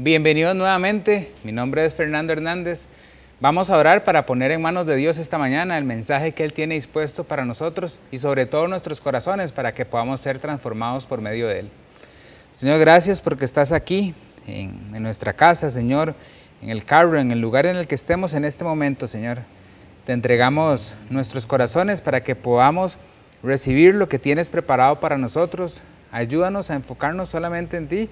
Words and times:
Bienvenidos 0.00 0.54
nuevamente, 0.54 1.32
mi 1.42 1.50
nombre 1.50 1.84
es 1.84 1.92
Fernando 1.92 2.32
Hernández. 2.32 2.86
Vamos 3.40 3.68
a 3.68 3.76
orar 3.76 4.04
para 4.04 4.26
poner 4.26 4.52
en 4.52 4.62
manos 4.62 4.86
de 4.86 4.94
Dios 4.94 5.18
esta 5.18 5.38
mañana 5.38 5.76
el 5.76 5.84
mensaje 5.84 6.30
que 6.30 6.44
Él 6.44 6.52
tiene 6.52 6.76
dispuesto 6.76 7.24
para 7.24 7.44
nosotros 7.44 7.98
y 8.12 8.18
sobre 8.18 8.46
todo 8.46 8.68
nuestros 8.68 9.00
corazones 9.00 9.50
para 9.50 9.74
que 9.74 9.84
podamos 9.84 10.20
ser 10.20 10.38
transformados 10.38 11.04
por 11.04 11.20
medio 11.20 11.48
de 11.48 11.58
Él. 11.58 11.70
Señor, 12.52 12.78
gracias 12.78 13.20
porque 13.20 13.44
estás 13.44 13.72
aquí 13.72 14.14
en, 14.46 15.02
nuestra 15.02 15.32
casa, 15.32 15.68
Señor, 15.68 16.14
en 16.62 16.70
el 16.70 16.84
carro, 16.84 17.18
en 17.18 17.32
el 17.32 17.40
lugar 17.40 17.66
en 17.66 17.74
el 17.74 17.88
que 17.88 17.96
estemos 17.96 18.34
en 18.34 18.44
este 18.44 18.62
momento, 18.62 19.08
Señor. 19.08 19.38
Te 20.06 20.12
entregamos 20.12 20.94
nuestros 21.10 21.44
corazones 21.44 22.02
para 22.02 22.22
que 22.22 22.36
podamos 22.36 22.98
recibir 23.42 23.96
lo 23.96 24.08
que 24.08 24.20
tienes 24.20 24.48
preparado 24.48 25.00
para 25.00 25.18
nosotros. 25.18 25.82
Ayúdanos 26.12 26.70
a 26.70 26.76
enfocarnos 26.76 27.30
solamente 27.30 27.76
en 27.76 27.88
ti 27.88 28.08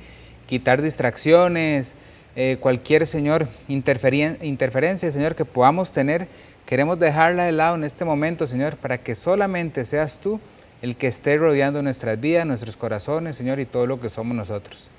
quitar 0.46 0.82
distracciones, 0.82 1.94
eh, 2.34 2.58
cualquier, 2.60 3.06
Señor, 3.06 3.48
interferencia, 3.68 5.10
Señor, 5.10 5.34
que 5.34 5.44
podamos 5.44 5.92
tener. 5.92 6.28
Queremos 6.66 6.98
dejarla 6.98 7.44
de 7.44 7.52
lado 7.52 7.76
en 7.76 7.84
este 7.84 8.04
momento, 8.04 8.46
Señor, 8.46 8.76
para 8.76 8.98
que 8.98 9.14
solamente 9.14 9.84
seas 9.84 10.18
tú 10.18 10.40
el 10.82 10.96
que 10.96 11.06
esté 11.06 11.36
rodeando 11.38 11.82
nuestras 11.82 12.20
vidas, 12.20 12.46
nuestros 12.46 12.76
corazones, 12.76 13.36
Señor, 13.36 13.60
y 13.60 13.66
todo 13.66 13.86
lo 13.86 14.00
que 14.00 14.08
somos 14.08 14.36
nosotros. 14.36 14.90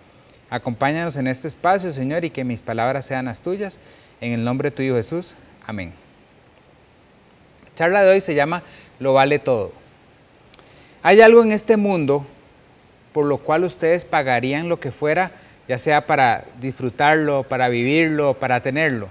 Acompáñanos 0.49 1.15
en 1.17 1.27
este 1.27 1.47
espacio, 1.47 1.91
Señor, 1.91 2.25
y 2.25 2.29
que 2.29 2.43
mis 2.43 2.63
palabras 2.63 3.05
sean 3.05 3.25
las 3.25 3.41
tuyas. 3.41 3.79
En 4.21 4.33
el 4.33 4.43
nombre 4.43 4.71
de 4.71 4.75
tu 4.75 4.81
Hijo 4.81 4.95
Jesús. 4.95 5.35
Amén. 5.65 5.93
La 7.65 7.75
charla 7.75 8.03
de 8.03 8.11
hoy 8.11 8.21
se 8.21 8.33
llama 8.33 8.63
Lo 8.99 9.13
vale 9.13 9.39
todo. 9.39 9.71
Hay 11.03 11.21
algo 11.21 11.43
en 11.43 11.51
este 11.51 11.77
mundo 11.77 12.25
por 13.17 13.25
lo 13.25 13.39
cual 13.39 13.63
ustedes 13.63 14.05
pagarían 14.05 14.69
lo 14.69 14.79
que 14.79 14.91
fuera, 14.91 15.31
ya 15.67 15.79
sea 15.79 16.05
para 16.05 16.45
disfrutarlo, 16.61 17.41
para 17.41 17.67
vivirlo, 17.67 18.35
para 18.35 18.61
tenerlo. 18.61 19.09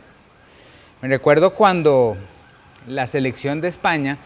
Me 1.02 1.08
recuerdo 1.08 1.54
cuando 1.54 2.16
la 2.86 3.08
selección 3.08 3.60
de 3.60 3.66
España 3.66 4.18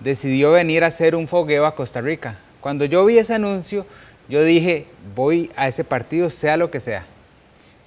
decidió 0.00 0.52
venir 0.52 0.82
a 0.82 0.86
hacer 0.86 1.14
un 1.14 1.28
fogueo 1.28 1.66
a 1.66 1.74
Costa 1.74 2.00
Rica. 2.00 2.38
Cuando 2.62 2.86
yo 2.86 3.04
vi 3.04 3.18
ese 3.18 3.34
anuncio, 3.34 3.84
yo 4.30 4.42
dije, 4.42 4.86
voy 5.14 5.52
a 5.56 5.68
ese 5.68 5.84
partido 5.84 6.30
sea 6.30 6.56
lo 6.56 6.70
que 6.70 6.80
sea, 6.80 7.04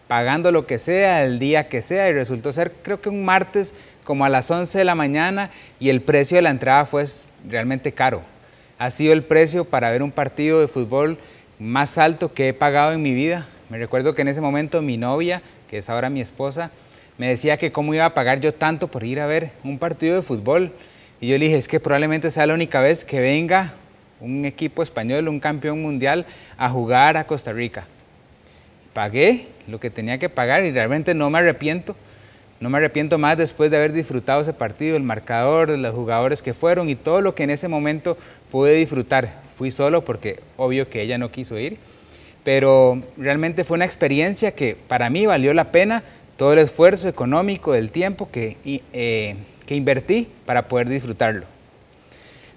pagando 0.07 0.51
lo 0.51 0.67
que 0.67 0.77
sea, 0.77 1.23
el 1.23 1.39
día 1.39 1.69
que 1.69 1.81
sea, 1.81 2.07
y 2.07 2.13
resultó 2.13 2.53
ser 2.53 2.71
creo 2.83 3.01
que 3.01 3.09
un 3.09 3.25
martes 3.25 3.73
como 4.03 4.25
a 4.25 4.29
las 4.29 4.51
11 4.51 4.77
de 4.77 4.85
la 4.85 4.93
mañana 4.93 5.49
y 5.79 5.89
el 5.89 6.03
precio 6.03 6.35
de 6.35 6.43
la 6.43 6.51
entrada 6.51 6.85
fue 6.85 7.07
realmente 7.49 7.93
caro. 7.93 8.21
Ha 8.81 8.89
sido 8.89 9.13
el 9.13 9.21
precio 9.21 9.63
para 9.63 9.91
ver 9.91 10.01
un 10.01 10.11
partido 10.11 10.59
de 10.59 10.67
fútbol 10.67 11.19
más 11.59 11.99
alto 11.99 12.33
que 12.33 12.49
he 12.49 12.53
pagado 12.55 12.93
en 12.93 13.03
mi 13.03 13.13
vida. 13.13 13.45
Me 13.69 13.77
recuerdo 13.77 14.15
que 14.15 14.23
en 14.23 14.27
ese 14.27 14.41
momento 14.41 14.81
mi 14.81 14.97
novia, 14.97 15.43
que 15.69 15.77
es 15.77 15.87
ahora 15.87 16.09
mi 16.09 16.19
esposa, 16.19 16.71
me 17.19 17.27
decía 17.27 17.57
que 17.57 17.71
cómo 17.71 17.93
iba 17.93 18.05
a 18.05 18.15
pagar 18.15 18.39
yo 18.39 18.55
tanto 18.55 18.87
por 18.87 19.03
ir 19.03 19.19
a 19.19 19.27
ver 19.27 19.51
un 19.63 19.77
partido 19.77 20.15
de 20.15 20.23
fútbol. 20.23 20.73
Y 21.19 21.27
yo 21.27 21.37
le 21.37 21.45
dije, 21.45 21.57
es 21.57 21.67
que 21.67 21.79
probablemente 21.79 22.31
sea 22.31 22.47
la 22.47 22.55
única 22.55 22.81
vez 22.81 23.05
que 23.05 23.19
venga 23.19 23.75
un 24.19 24.45
equipo 24.45 24.81
español, 24.81 25.27
un 25.27 25.39
campeón 25.39 25.79
mundial, 25.79 26.25
a 26.57 26.67
jugar 26.67 27.17
a 27.17 27.27
Costa 27.27 27.53
Rica. 27.53 27.85
Pagué 28.93 29.45
lo 29.67 29.79
que 29.79 29.91
tenía 29.91 30.17
que 30.17 30.27
pagar 30.27 30.65
y 30.65 30.71
realmente 30.71 31.13
no 31.13 31.29
me 31.29 31.37
arrepiento. 31.37 31.95
No 32.61 32.69
me 32.69 32.77
arrepiento 32.77 33.17
más 33.17 33.39
después 33.39 33.71
de 33.71 33.77
haber 33.77 33.91
disfrutado 33.91 34.41
ese 34.41 34.53
partido, 34.53 34.95
el 34.95 35.01
marcador, 35.01 35.69
los 35.69 35.95
jugadores 35.95 36.43
que 36.43 36.53
fueron 36.53 36.89
y 36.89 36.95
todo 36.95 37.19
lo 37.19 37.33
que 37.33 37.41
en 37.41 37.49
ese 37.49 37.67
momento 37.67 38.19
pude 38.51 38.75
disfrutar. 38.75 39.41
Fui 39.57 39.71
solo 39.71 40.05
porque 40.05 40.39
obvio 40.57 40.87
que 40.87 41.01
ella 41.01 41.17
no 41.17 41.31
quiso 41.31 41.57
ir, 41.57 41.79
pero 42.43 43.01
realmente 43.17 43.63
fue 43.63 43.75
una 43.75 43.85
experiencia 43.85 44.51
que 44.51 44.77
para 44.87 45.09
mí 45.09 45.25
valió 45.25 45.55
la 45.55 45.71
pena 45.71 46.03
todo 46.37 46.53
el 46.53 46.59
esfuerzo 46.59 47.07
económico, 47.07 47.71
del 47.73 47.89
tiempo 47.89 48.29
que, 48.31 48.57
eh, 48.63 49.35
que 49.65 49.75
invertí 49.75 50.27
para 50.45 50.67
poder 50.67 50.87
disfrutarlo. 50.87 51.47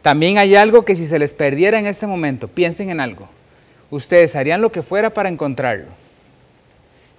También 0.02 0.36
hay 0.36 0.54
algo 0.54 0.84
que 0.84 0.96
si 0.96 1.06
se 1.06 1.18
les 1.18 1.32
perdiera 1.32 1.78
en 1.78 1.86
este 1.86 2.06
momento, 2.06 2.48
piensen 2.48 2.90
en 2.90 3.00
algo. 3.00 3.30
Ustedes 3.90 4.36
harían 4.36 4.60
lo 4.60 4.70
que 4.70 4.82
fuera 4.82 5.14
para 5.14 5.30
encontrarlo. 5.30 6.03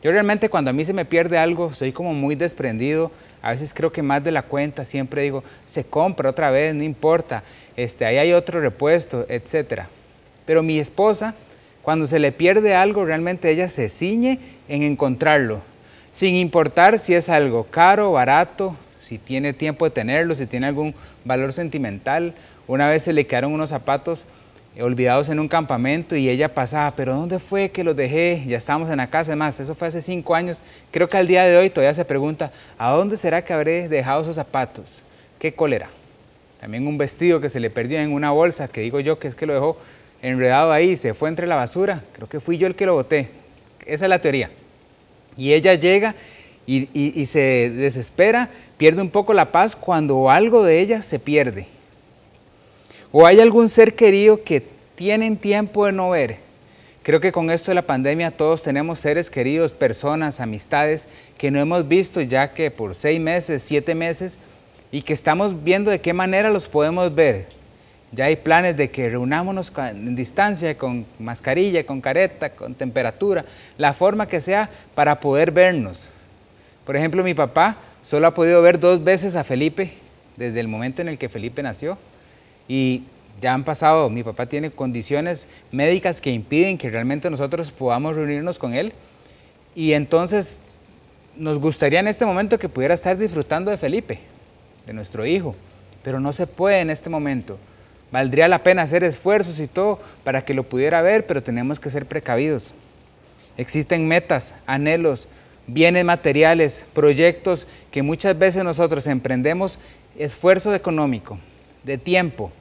Yo 0.06 0.12
realmente 0.12 0.50
cuando 0.50 0.70
a 0.70 0.74
mí 0.74 0.86
se 0.86 0.94
me 0.94 1.04
pierde 1.04 1.40
algo, 1.40 1.74
soy 1.74 1.92
como 1.92 2.14
muy 2.14 2.36
desprendido. 2.36 3.12
A 3.42 3.50
veces 3.50 3.74
creo 3.74 3.92
que 3.92 4.04
más 4.04 4.24
de 4.24 4.32
la 4.32 4.44
cuenta, 4.44 4.86
siempre 4.86 5.24
digo, 5.24 5.44
se 5.66 5.84
compra 5.84 6.30
otra 6.30 6.52
vez, 6.52 6.76
no 6.76 6.84
importa 6.84 7.42
este, 7.76 8.06
ahí 8.06 8.20
hay 8.20 8.32
otro 8.32 8.62
repuesto, 8.62 9.26
etc. 9.30 9.86
Pero 10.46 10.62
mi 10.62 10.78
esposa, 10.78 11.34
cuando 11.82 12.06
se 12.06 12.20
le 12.20 12.32
pierde 12.32 12.76
algo, 12.76 13.04
realmente 13.04 13.50
ella 13.50 13.68
se 13.68 13.90
ciñe 13.90 14.38
en 14.70 14.84
encontrarlo, 14.84 15.62
sin 16.12 16.36
importar 16.36 17.00
si 17.00 17.16
es 17.16 17.28
algo 17.28 17.64
caro, 17.64 18.12
barato, 18.12 18.78
si 19.02 19.18
tiene 19.18 19.54
tiempo 19.54 19.86
de 19.86 19.90
tenerlo, 19.90 20.36
si 20.36 20.46
tiene 20.46 20.68
algún 20.68 20.94
valor 21.24 21.52
sentimental. 21.52 22.36
Una 22.68 22.88
vez 22.88 23.02
se 23.02 23.12
le 23.12 23.26
quedaron 23.26 23.54
unos 23.54 23.72
zapatos 23.72 24.28
olvidados 24.80 25.30
en 25.30 25.40
un 25.40 25.48
campamento 25.48 26.16
y 26.16 26.30
ella 26.30 26.54
pasaba, 26.54 26.96
pero 26.96 27.16
¿dónde 27.16 27.40
fue 27.40 27.70
que 27.70 27.84
los 27.84 27.96
dejé? 27.96 28.44
Ya 28.46 28.58
estábamos 28.58 28.90
en 28.90 28.98
la 28.98 29.10
casa, 29.10 29.32
además, 29.32 29.60
eso 29.60 29.74
fue 29.76 29.88
hace 29.88 30.02
cinco 30.02 30.36
años. 30.36 30.62
Creo 30.92 31.08
que 31.08 31.18
al 31.18 31.28
día 31.28 31.44
de 31.44 31.58
hoy 31.58 31.70
todavía 31.70 31.94
se 31.94 32.06
pregunta, 32.06 32.52
¿a 32.78 32.92
dónde 32.92 33.16
será 33.18 33.44
que 33.44 33.54
habré 33.54 33.88
dejado 33.88 34.22
esos 34.22 34.36
zapatos? 34.36 35.02
¿Qué 35.40 35.54
cólera? 35.54 35.90
También 36.60 36.88
un 36.88 36.98
vestido 36.98 37.40
que 37.40 37.50
se 37.50 37.60
le 37.60 37.70
perdió 37.70 38.00
en 38.00 38.12
una 38.12 38.32
bolsa, 38.32 38.68
que 38.68 38.82
digo 38.82 39.00
yo 39.00 39.20
que 39.20 39.28
es 39.28 39.36
que 39.36 39.46
lo 39.46 39.54
dejó 39.54 39.78
enredado 40.22 40.72
ahí, 40.72 40.96
se 40.96 41.14
fue 41.14 41.30
entre 41.30 41.48
la 41.48 41.56
basura. 41.56 42.04
Creo 42.14 42.28
que 42.28 42.40
fui 42.40 42.58
yo 42.58 42.68
el 42.68 42.76
que 42.76 42.86
lo 42.86 42.96
boté. 42.96 43.30
Esa 43.86 44.06
es 44.06 44.10
la 44.10 44.20
teoría. 44.20 44.50
Y 45.38 45.54
ella 45.54 45.76
llega 45.76 46.16
y, 46.66 47.26
se 47.28 47.70
desespera, 47.70 48.50
pierde 48.78 49.02
un 49.02 49.10
poco 49.10 49.34
la 49.34 49.52
paz 49.52 49.76
cuando 49.76 50.32
algo 50.32 50.64
de 50.64 50.80
ella 50.80 51.02
se 51.02 51.20
pierde. 51.20 51.68
O 53.12 53.26
hay 53.26 53.40
algún 53.40 53.70
ser 53.70 53.96
querido 53.96 54.44
que 54.44 54.64
tienen 54.96 55.38
tiempo 55.38 55.86
de 55.86 55.92
no 55.92 56.10
ver. 56.10 56.38
Creo 57.04 57.20
que 57.20 57.32
con 57.32 57.52
esto 57.52 57.70
de 57.70 57.76
la 57.76 57.86
pandemia 57.86 58.32
todos 58.32 58.64
tenemos 58.64 58.98
seres 58.98 59.30
queridos, 59.30 59.74
personas, 59.74 60.40
amistades 60.40 61.08
que 61.38 61.52
no 61.52 61.60
hemos 61.60 61.88
visto 61.88 62.20
ya 62.22 62.52
que 62.52 62.72
por 62.72 62.96
seis 62.96 63.20
meses, 63.20 63.62
siete 63.62 63.94
meses, 63.94 64.40
y 64.92 65.04
que 65.04 65.14
estamos 65.14 65.64
viendo 65.64 65.92
de 65.92 66.02
qué 66.02 66.14
manera 66.14 66.50
los 66.50 66.68
podemos 66.68 67.14
ver. 67.14 67.46
Ya 68.12 68.26
hay 68.26 68.38
planes 68.38 68.78
de 68.78 68.90
que 68.90 69.10
reunámonos 69.10 69.72
en 69.78 70.16
distancia, 70.16 70.78
con 70.78 71.06
mascarilla, 71.20 71.86
con 71.86 72.02
careta, 72.02 72.50
con 72.50 72.74
temperatura, 72.74 73.46
la 73.78 73.94
forma 73.94 74.28
que 74.28 74.40
sea 74.40 74.70
para 74.96 75.20
poder 75.20 75.52
vernos. 75.52 76.08
Por 76.86 76.96
ejemplo, 76.96 77.24
mi 77.24 77.34
papá 77.34 77.78
solo 78.02 78.26
ha 78.26 78.34
podido 78.34 78.62
ver 78.62 78.80
dos 78.80 79.04
veces 79.04 79.36
a 79.36 79.44
Felipe 79.44 79.94
desde 80.38 80.60
el 80.60 80.68
momento 80.68 81.02
en 81.02 81.10
el 81.10 81.18
que 81.18 81.30
Felipe 81.30 81.62
nació 81.62 82.00
y 82.68 83.04
ya 83.42 83.54
han 83.54 83.64
pasado, 83.64 84.10
mi 84.10 84.24
papá 84.24 84.46
tiene 84.46 84.72
condiciones 84.72 85.48
médicas 85.72 86.22
que 86.22 86.32
impiden 86.32 86.78
que 86.78 86.90
realmente 86.90 87.30
nosotros 87.30 87.72
podamos 87.72 88.16
reunirnos 88.16 88.58
con 88.58 88.74
él 88.74 88.94
y 89.76 89.94
entonces 89.94 90.60
nos 91.36 91.60
gustaría 91.60 92.00
en 92.00 92.08
este 92.08 92.26
momento 92.26 92.58
que 92.58 92.70
pudiera 92.70 92.94
estar 92.94 93.18
disfrutando 93.18 93.72
de 93.72 93.78
Felipe, 93.78 94.20
de 94.86 94.94
nuestro 94.94 95.26
hijo, 95.26 95.56
pero 96.02 96.20
no 96.20 96.32
se 96.32 96.48
puede 96.48 96.80
en 96.80 96.90
este 96.90 97.10
momento. 97.10 97.58
Valdría 98.12 98.48
la 98.48 98.64
pena 98.64 98.84
hacer 98.84 99.04
esfuerzos 99.04 99.60
y 99.60 99.68
todo 99.68 100.00
para 100.24 100.46
que 100.46 100.54
lo 100.54 100.64
pudiera 100.64 101.02
ver, 101.02 101.26
pero 101.26 101.44
tenemos 101.44 101.80
que 101.80 101.90
ser 101.90 102.06
precavidos. 102.06 102.74
Existen 103.58 104.08
metas, 104.08 104.56
anhelos, 104.66 105.28
bienes 105.68 106.06
materiales, 106.06 106.86
proyectos 106.94 107.68
que 107.92 108.04
muchas 108.04 108.38
veces 108.38 108.64
nosotros 108.64 109.08
emprendemos 109.08 109.80
esfuerzo 110.18 110.74
económico, 110.74 111.40
de 111.84 111.98
tiempo, 111.98 112.52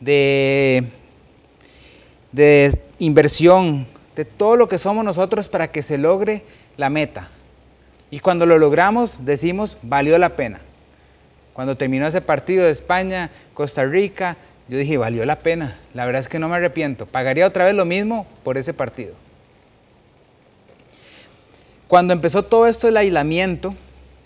de, 0.00 0.84
de 2.32 2.78
inversión, 2.98 3.86
de 4.14 4.24
todo 4.24 4.56
lo 4.56 4.68
que 4.68 4.78
somos 4.78 5.04
nosotros 5.04 5.48
para 5.48 5.70
que 5.70 5.82
se 5.82 5.98
logre 5.98 6.42
la 6.76 6.90
meta. 6.90 7.28
Y 8.10 8.20
cuando 8.20 8.46
lo 8.46 8.58
logramos 8.58 9.24
decimos, 9.24 9.76
valió 9.82 10.18
la 10.18 10.36
pena. 10.36 10.60
Cuando 11.52 11.76
terminó 11.76 12.06
ese 12.06 12.20
partido 12.20 12.64
de 12.64 12.70
España, 12.70 13.30
Costa 13.54 13.84
Rica, 13.84 14.36
yo 14.68 14.78
dije, 14.78 14.98
valió 14.98 15.24
la 15.24 15.40
pena. 15.40 15.78
La 15.94 16.04
verdad 16.04 16.20
es 16.20 16.28
que 16.28 16.38
no 16.38 16.48
me 16.48 16.56
arrepiento. 16.56 17.06
Pagaría 17.06 17.46
otra 17.46 17.64
vez 17.64 17.74
lo 17.74 17.84
mismo 17.84 18.26
por 18.42 18.58
ese 18.58 18.74
partido. 18.74 19.14
Cuando 21.88 22.12
empezó 22.12 22.42
todo 22.42 22.66
esto 22.66 22.88
del 22.88 22.96
aislamiento, 22.96 23.74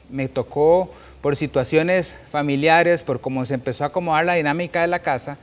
me 0.09 0.29
tocó 0.29 0.91
por 1.21 1.37
situaciones 1.37 2.17
familiares, 2.31 3.03
por 3.03 3.21
cómo 3.21 3.45
se 3.45 3.55
empezó 3.55 3.85
a 3.85 3.89
acomodar 3.89 4.25
la 4.25 4.35
dinámica 4.35 4.81
de 4.81 4.87
la 4.87 5.01
casa, 5.01 5.37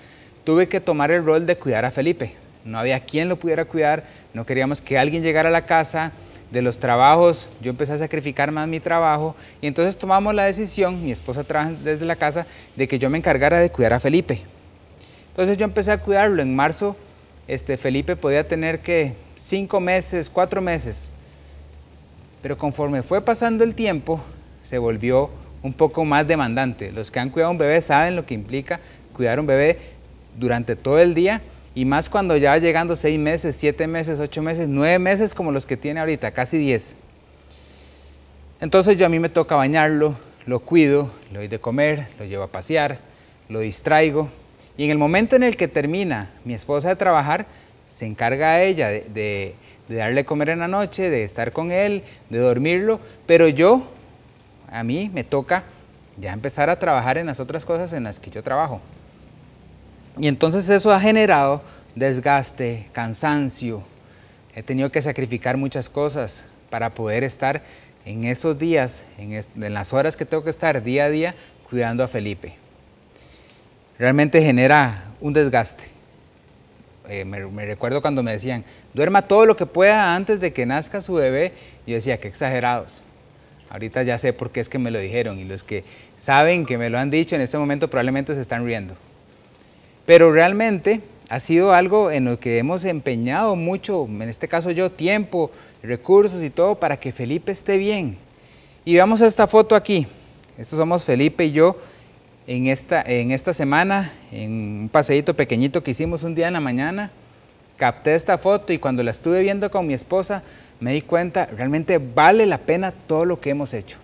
tuve 0.47 0.69
que 0.69 0.79
tomar 0.79 1.11
el 1.11 1.25
rol 1.25 1.45
de 1.45 1.57
cuidar 1.57 1.83
a 1.83 1.91
Felipe. 1.91 2.35
No 2.63 2.79
había 2.79 3.01
quien 3.01 3.27
lo 3.27 3.35
pudiera 3.35 3.65
cuidar, 3.65 4.05
no 4.33 4.45
queríamos 4.45 4.79
que 4.79 4.97
alguien 4.97 5.21
llegara 5.21 5.49
a 5.49 5.51
la 5.51 5.65
casa, 5.65 6.13
de 6.51 6.61
los 6.61 6.79
trabajos, 6.79 7.49
yo 7.59 7.69
empecé 7.69 7.91
a 7.91 7.97
sacrificar 7.97 8.49
más 8.53 8.65
mi 8.65 8.79
trabajo 8.79 9.35
y 9.59 9.67
entonces 9.67 9.97
tomamos 9.97 10.33
la 10.33 10.45
decisión, 10.45 11.03
mi 11.03 11.11
esposa 11.11 11.43
trabaja 11.43 11.73
desde 11.83 12.05
la 12.05 12.15
casa, 12.15 12.47
de 12.77 12.87
que 12.87 12.97
yo 12.97 13.09
me 13.09 13.17
encargara 13.17 13.59
de 13.59 13.69
cuidar 13.69 13.91
a 13.91 13.99
Felipe. 13.99 14.41
Entonces 15.31 15.57
yo 15.57 15.65
empecé 15.65 15.91
a 15.91 15.99
cuidarlo. 15.99 16.41
En 16.41 16.55
marzo 16.55 16.95
este, 17.49 17.75
Felipe 17.77 18.15
podía 18.15 18.47
tener 18.47 18.79
que 18.79 19.15
cinco 19.35 19.81
meses, 19.81 20.29
cuatro 20.29 20.61
meses. 20.61 21.09
pero 22.41 22.57
conforme 22.57 23.03
fue 23.03 23.19
pasando 23.19 23.65
el 23.65 23.75
tiempo, 23.75 24.21
se 24.63 24.77
volvió 24.77 25.29
un 25.61 25.73
poco 25.73 26.05
más 26.05 26.25
demandante. 26.25 26.89
Los 26.93 27.11
que 27.11 27.19
han 27.19 27.31
cuidado 27.31 27.49
a 27.49 27.51
un 27.51 27.57
bebé 27.57 27.81
saben 27.81 28.15
lo 28.15 28.25
que 28.25 28.33
implica 28.33 28.79
cuidar 29.17 29.39
a 29.39 29.41
un 29.41 29.47
bebé 29.47 29.96
durante 30.37 30.75
todo 30.75 30.99
el 30.99 31.13
día 31.13 31.41
y 31.75 31.85
más 31.85 32.09
cuando 32.09 32.37
ya 32.37 32.51
va 32.51 32.57
llegando 32.57 32.95
seis 32.95 33.19
meses, 33.19 33.55
siete 33.55 33.85
meses, 33.85 34.19
ocho 34.19 34.41
meses, 34.41 34.67
nueve 34.67 34.97
meses 34.97 35.33
como 35.33 35.51
los 35.51 35.65
que 35.65 35.77
tiene 35.77 35.99
ahorita, 35.99 36.31
casi 36.31 36.57
diez. 36.57 36.95
Entonces 38.61 38.97
yo 38.97 39.05
a 39.05 39.09
mí 39.09 39.19
me 39.19 39.29
toca 39.29 39.55
bañarlo, 39.55 40.17
lo 40.45 40.59
cuido, 40.59 41.11
le 41.31 41.39
doy 41.39 41.47
de 41.47 41.59
comer, 41.59 42.07
lo 42.17 42.25
llevo 42.25 42.43
a 42.43 42.47
pasear, 42.47 42.99
lo 43.49 43.59
distraigo 43.59 44.29
y 44.77 44.85
en 44.85 44.91
el 44.91 44.97
momento 44.97 45.35
en 45.35 45.43
el 45.43 45.57
que 45.57 45.67
termina 45.67 46.31
mi 46.45 46.53
esposa 46.53 46.89
de 46.89 46.95
trabajar, 46.95 47.45
se 47.89 48.05
encarga 48.05 48.53
a 48.53 48.63
ella 48.63 48.89
de, 48.89 49.05
de, 49.13 49.55
de 49.87 49.95
darle 49.95 50.25
comer 50.25 50.49
en 50.49 50.59
la 50.59 50.67
noche, 50.67 51.09
de 51.09 51.23
estar 51.23 51.51
con 51.51 51.71
él, 51.71 52.03
de 52.29 52.37
dormirlo, 52.39 52.99
pero 53.25 53.47
yo, 53.47 53.87
a 54.71 54.83
mí 54.83 55.09
me 55.13 55.23
toca 55.23 55.63
ya 56.19 56.33
empezar 56.33 56.69
a 56.69 56.79
trabajar 56.79 57.17
en 57.17 57.27
las 57.27 57.39
otras 57.39 57.65
cosas 57.65 57.93
en 57.93 58.03
las 58.03 58.19
que 58.19 58.29
yo 58.29 58.43
trabajo. 58.43 58.81
Y 60.19 60.27
entonces 60.27 60.69
eso 60.69 60.91
ha 60.91 60.99
generado 60.99 61.61
desgaste, 61.97 62.87
cansancio. 62.93 63.83
He 64.55 64.63
tenido 64.63 64.91
que 64.91 65.01
sacrificar 65.01 65.57
muchas 65.57 65.89
cosas 65.89 66.45
para 66.69 66.91
poder 66.91 67.23
estar 67.23 67.63
en 68.05 68.23
estos 68.23 68.57
días, 68.57 69.03
en, 69.17 69.73
las 69.73 69.93
horas 69.93 70.15
que 70.15 70.25
tengo 70.25 70.43
que 70.43 70.49
estar 70.49 70.81
día 70.83 71.05
a 71.05 71.09
día, 71.09 71.35
cuidando 71.69 72.03
a 72.03 72.07
Felipe. 72.07 72.53
Realmente 73.97 74.41
genera 74.41 75.05
un 75.19 75.33
desgaste. 75.33 75.85
Eh, 77.09 77.25
me, 77.25 77.39
recuerdo 77.65 78.01
cuando 78.01 78.21
me 78.21 78.31
decían, 78.31 78.63
duerma 78.93 79.23
todo 79.23 79.45
lo 79.45 79.55
que 79.55 79.65
pueda 79.65 80.15
antes 80.15 80.39
de 80.39 80.53
que 80.53 80.65
nazca 80.65 81.01
su 81.01 81.13
bebé. 81.13 81.53
Yo 81.85 81.95
decía, 81.95 82.19
qué 82.19 82.27
exagerados. 82.27 83.01
Ahorita 83.69 84.03
ya 84.03 84.17
sé 84.17 84.33
por 84.33 84.51
qué 84.51 84.59
es 84.59 84.69
que 84.69 84.77
me 84.77 84.91
lo 84.91 84.99
dijeron 84.99 85.39
y 85.39 85.45
los 85.45 85.63
que 85.63 85.83
saben 86.15 86.65
que 86.65 86.77
me 86.77 86.89
lo 86.89 86.99
han 86.99 87.09
dicho 87.09 87.35
en 87.35 87.41
este 87.41 87.57
momento 87.57 87.89
probablemente 87.89 88.33
se 88.35 88.41
están 88.41 88.65
riendo. 88.65 88.95
Pero 90.07 90.31
realmente 90.31 91.01
ha 91.27 91.41
sido 91.41 91.73
algo 91.73 92.11
en 92.11 92.23
lo 92.23 92.39
que 92.39 92.59
hemos 92.59 92.85
empeñado 92.85 93.57
mucho, 93.57 94.05
en 94.05 94.21
este 94.21 94.47
caso 94.47 94.71
yo, 94.71 94.89
tiempo, 94.89 95.51
recursos 95.83 96.41
y 96.41 96.49
todo 96.49 96.75
para 96.75 96.97
que 96.97 97.11
Felipe 97.11 97.51
esté 97.51 97.75
bien. 97.75 98.17
Y 98.85 98.93
veamos 98.93 99.19
esta 99.19 99.47
foto 99.47 99.75
aquí. 99.75 100.07
Estos 100.57 100.79
somos 100.79 101.03
Felipe 101.03 101.43
y 101.43 101.51
yo 101.51 101.75
en 102.47 102.67
esta, 102.67 103.01
en 103.01 103.33
esta 103.33 103.51
semana, 103.51 104.13
en 104.31 104.51
un 104.83 104.89
paseíto 104.89 105.35
pequeñito 105.35 105.83
que 105.83 105.91
hicimos 105.91 106.23
un 106.23 106.35
día 106.35 106.47
en 106.47 106.53
la 106.53 106.61
mañana. 106.61 107.11
Capté 107.75 108.15
esta 108.15 108.37
foto 108.37 108.71
y 108.71 108.77
cuando 108.77 109.03
la 109.03 109.11
estuve 109.11 109.41
viendo 109.41 109.69
con 109.69 109.85
mi 109.85 109.93
esposa 109.93 110.41
me 110.79 110.93
di 110.93 111.01
cuenta, 111.01 111.47
realmente 111.47 111.97
vale 111.97 112.45
la 112.45 112.59
pena 112.59 112.93
todo 112.93 113.25
lo 113.25 113.41
que 113.41 113.49
hemos 113.49 113.73
hecho. 113.73 113.97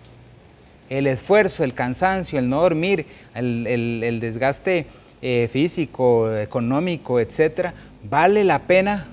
El 0.90 1.08
esfuerzo, 1.08 1.64
el 1.64 1.74
cansancio, 1.74 2.40
el 2.40 2.50
no 2.50 2.62
dormir, 2.62 3.06
el, 3.34 3.66
el, 3.68 4.04
el 4.04 4.20
desgaste 4.20 4.86
eh, 5.26 5.48
físico, 5.50 6.36
económico, 6.36 7.18
etcétera, 7.18 7.74
vale 8.04 8.44
la 8.44 8.60
pena 8.64 9.08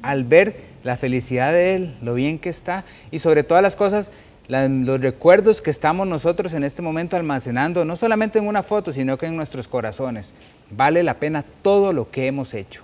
al 0.00 0.24
ver 0.24 0.56
la 0.84 0.96
felicidad 0.96 1.52
de 1.52 1.74
él, 1.74 1.96
lo 2.00 2.14
bien 2.14 2.38
que 2.38 2.48
está 2.48 2.86
y 3.10 3.18
sobre 3.18 3.44
todas 3.44 3.62
las 3.62 3.76
cosas, 3.76 4.10
los 4.48 5.02
recuerdos 5.02 5.60
que 5.60 5.68
estamos 5.68 6.08
nosotros 6.08 6.54
en 6.54 6.64
este 6.64 6.80
momento 6.80 7.14
almacenando, 7.14 7.84
no 7.84 7.94
solamente 7.94 8.38
en 8.38 8.46
una 8.46 8.62
foto, 8.62 8.90
sino 8.90 9.18
que 9.18 9.26
en 9.26 9.36
nuestros 9.36 9.68
corazones. 9.68 10.32
Vale 10.70 11.02
la 11.02 11.18
pena 11.18 11.44
todo 11.60 11.92
lo 11.92 12.10
que 12.10 12.26
hemos 12.26 12.54
hecho. 12.54 12.82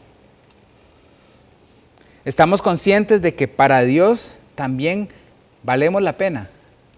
Estamos 2.26 2.60
conscientes 2.60 3.22
de 3.22 3.34
que 3.34 3.48
para 3.48 3.84
Dios 3.84 4.34
también 4.54 5.08
valemos 5.62 6.02
la 6.02 6.18
pena, 6.18 6.50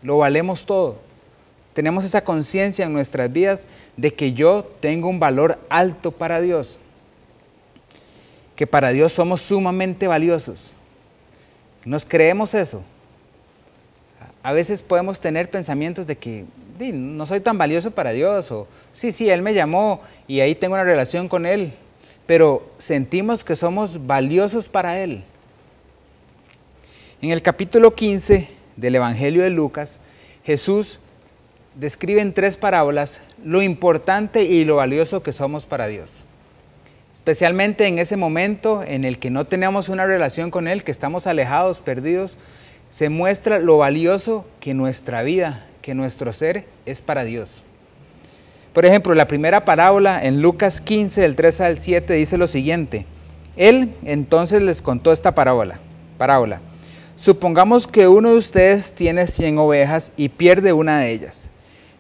lo 0.02 0.18
valemos 0.18 0.66
todo 0.66 1.07
tenemos 1.78 2.04
esa 2.04 2.24
conciencia 2.24 2.86
en 2.86 2.92
nuestras 2.92 3.32
vidas 3.32 3.68
de 3.96 4.12
que 4.12 4.32
yo 4.32 4.68
tengo 4.80 5.08
un 5.08 5.20
valor 5.20 5.60
alto 5.68 6.10
para 6.10 6.40
Dios, 6.40 6.80
que 8.56 8.66
para 8.66 8.88
Dios 8.88 9.12
somos 9.12 9.42
sumamente 9.42 10.08
valiosos. 10.08 10.72
¿Nos 11.84 12.04
creemos 12.04 12.52
eso? 12.54 12.82
A 14.42 14.50
veces 14.50 14.82
podemos 14.82 15.20
tener 15.20 15.52
pensamientos 15.52 16.04
de 16.08 16.18
que 16.18 16.46
no 16.80 17.24
soy 17.26 17.38
tan 17.38 17.56
valioso 17.56 17.92
para 17.92 18.10
Dios, 18.10 18.50
o 18.50 18.66
sí, 18.92 19.12
sí, 19.12 19.30
Él 19.30 19.42
me 19.42 19.54
llamó 19.54 20.00
y 20.26 20.40
ahí 20.40 20.56
tengo 20.56 20.74
una 20.74 20.82
relación 20.82 21.28
con 21.28 21.46
Él, 21.46 21.74
pero 22.26 22.68
sentimos 22.78 23.44
que 23.44 23.54
somos 23.54 24.04
valiosos 24.04 24.68
para 24.68 25.00
Él. 25.00 25.22
En 27.22 27.30
el 27.30 27.40
capítulo 27.40 27.94
15 27.94 28.48
del 28.74 28.96
Evangelio 28.96 29.44
de 29.44 29.50
Lucas, 29.50 30.00
Jesús 30.42 30.98
describe 31.78 32.20
en 32.20 32.32
tres 32.32 32.56
parábolas 32.56 33.20
lo 33.44 33.62
importante 33.62 34.42
y 34.42 34.64
lo 34.64 34.76
valioso 34.76 35.22
que 35.22 35.32
somos 35.32 35.64
para 35.64 35.86
Dios. 35.86 36.24
Especialmente 37.14 37.86
en 37.86 37.98
ese 37.98 38.16
momento 38.16 38.82
en 38.82 39.04
el 39.04 39.18
que 39.18 39.30
no 39.30 39.46
tenemos 39.46 39.88
una 39.88 40.04
relación 40.04 40.50
con 40.50 40.66
Él, 40.66 40.82
que 40.82 40.90
estamos 40.90 41.26
alejados, 41.26 41.80
perdidos, 41.80 42.36
se 42.90 43.08
muestra 43.08 43.58
lo 43.58 43.78
valioso 43.78 44.44
que 44.60 44.74
nuestra 44.74 45.22
vida, 45.22 45.66
que 45.80 45.94
nuestro 45.94 46.32
ser 46.32 46.64
es 46.84 47.00
para 47.00 47.24
Dios. 47.24 47.62
Por 48.72 48.84
ejemplo, 48.84 49.14
la 49.14 49.28
primera 49.28 49.64
parábola 49.64 50.22
en 50.22 50.42
Lucas 50.42 50.80
15, 50.80 51.20
del 51.20 51.36
3 51.36 51.60
al 51.60 51.78
7, 51.80 52.12
dice 52.12 52.38
lo 52.38 52.46
siguiente. 52.46 53.06
Él 53.56 53.94
entonces 54.04 54.62
les 54.62 54.82
contó 54.82 55.12
esta 55.12 55.34
parábola. 55.34 55.78
parábola. 56.16 56.60
Supongamos 57.16 57.86
que 57.86 58.08
uno 58.08 58.30
de 58.30 58.36
ustedes 58.36 58.94
tiene 58.94 59.26
100 59.26 59.58
ovejas 59.58 60.12
y 60.16 60.28
pierde 60.28 60.72
una 60.72 61.00
de 61.00 61.10
ellas. 61.10 61.50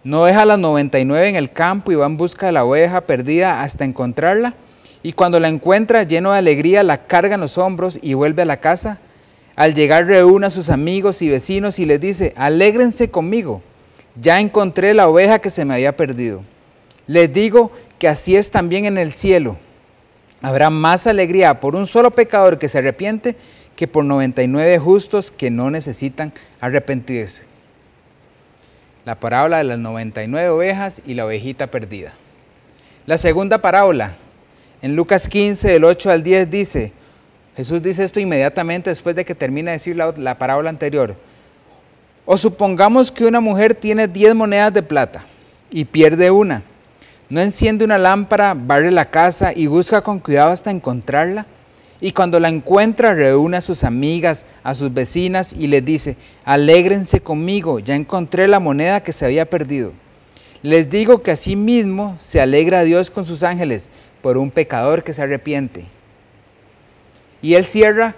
No 0.08 0.24
deja 0.24 0.46
las 0.46 0.58
99 0.58 1.28
en 1.28 1.36
el 1.36 1.52
campo 1.52 1.92
y 1.92 1.94
va 1.94 2.06
en 2.06 2.16
busca 2.16 2.46
de 2.46 2.52
la 2.52 2.64
oveja 2.64 3.02
perdida 3.02 3.60
hasta 3.60 3.84
encontrarla. 3.84 4.54
Y 5.02 5.12
cuando 5.12 5.38
la 5.38 5.48
encuentra, 5.48 6.02
lleno 6.04 6.32
de 6.32 6.38
alegría, 6.38 6.82
la 6.82 7.04
carga 7.04 7.34
en 7.34 7.42
los 7.42 7.58
hombros 7.58 7.98
y 8.00 8.14
vuelve 8.14 8.40
a 8.40 8.46
la 8.46 8.56
casa. 8.56 9.00
Al 9.54 9.74
llegar 9.74 10.06
reúne 10.06 10.46
a 10.46 10.50
sus 10.50 10.70
amigos 10.70 11.20
y 11.20 11.28
vecinos 11.28 11.78
y 11.78 11.84
les 11.84 12.00
dice, 12.00 12.32
alégrense 12.38 13.10
conmigo, 13.10 13.60
ya 14.18 14.40
encontré 14.40 14.94
la 14.94 15.10
oveja 15.10 15.40
que 15.40 15.50
se 15.50 15.66
me 15.66 15.74
había 15.74 15.94
perdido. 15.94 16.42
Les 17.06 17.30
digo 17.30 17.70
que 17.98 18.08
así 18.08 18.34
es 18.34 18.50
también 18.50 18.86
en 18.86 18.96
el 18.96 19.12
cielo. 19.12 19.58
Habrá 20.40 20.70
más 20.70 21.06
alegría 21.06 21.60
por 21.60 21.76
un 21.76 21.86
solo 21.86 22.12
pecador 22.12 22.58
que 22.58 22.70
se 22.70 22.78
arrepiente 22.78 23.36
que 23.76 23.86
por 23.86 24.06
99 24.06 24.78
justos 24.78 25.30
que 25.30 25.50
no 25.50 25.70
necesitan 25.70 26.32
arrepentirse 26.62 27.47
la 29.08 29.14
parábola 29.14 29.56
de 29.56 29.64
las 29.64 29.78
99 29.78 30.50
ovejas 30.50 31.00
y 31.06 31.14
la 31.14 31.24
ovejita 31.24 31.68
perdida. 31.68 32.12
La 33.06 33.16
segunda 33.16 33.56
parábola, 33.56 34.12
en 34.82 34.96
Lucas 34.96 35.30
15, 35.30 35.66
del 35.66 35.84
8 35.84 36.10
al 36.10 36.22
10, 36.22 36.50
dice, 36.50 36.92
Jesús 37.56 37.80
dice 37.80 38.04
esto 38.04 38.20
inmediatamente 38.20 38.90
después 38.90 39.16
de 39.16 39.24
que 39.24 39.34
termina 39.34 39.70
de 39.70 39.76
decir 39.76 39.96
la, 39.96 40.12
la 40.14 40.36
parábola 40.36 40.68
anterior. 40.68 41.16
O 42.26 42.36
supongamos 42.36 43.10
que 43.10 43.24
una 43.24 43.40
mujer 43.40 43.74
tiene 43.74 44.08
10 44.08 44.34
monedas 44.34 44.74
de 44.74 44.82
plata 44.82 45.24
y 45.70 45.86
pierde 45.86 46.30
una. 46.30 46.62
¿No 47.30 47.40
enciende 47.40 47.86
una 47.86 47.96
lámpara, 47.96 48.52
barre 48.54 48.90
la 48.90 49.06
casa 49.06 49.54
y 49.56 49.68
busca 49.68 50.02
con 50.02 50.18
cuidado 50.18 50.50
hasta 50.50 50.70
encontrarla? 50.70 51.46
Y 52.00 52.12
cuando 52.12 52.38
la 52.38 52.48
encuentra, 52.48 53.14
reúne 53.14 53.56
a 53.56 53.60
sus 53.60 53.82
amigas, 53.82 54.46
a 54.62 54.74
sus 54.74 54.92
vecinas 54.92 55.52
y 55.52 55.66
les 55.66 55.84
dice, 55.84 56.16
alégrense 56.44 57.20
conmigo, 57.20 57.80
ya 57.80 57.96
encontré 57.96 58.46
la 58.46 58.60
moneda 58.60 59.02
que 59.02 59.12
se 59.12 59.24
había 59.24 59.50
perdido. 59.50 59.92
Les 60.62 60.90
digo 60.90 61.22
que 61.22 61.32
así 61.32 61.56
mismo 61.56 62.16
se 62.18 62.40
alegra 62.40 62.84
Dios 62.84 63.10
con 63.10 63.24
sus 63.24 63.42
ángeles 63.42 63.90
por 64.22 64.38
un 64.38 64.50
pecador 64.50 65.02
que 65.02 65.12
se 65.12 65.22
arrepiente. 65.22 65.86
Y 67.42 67.54
él 67.54 67.64
cierra 67.64 68.14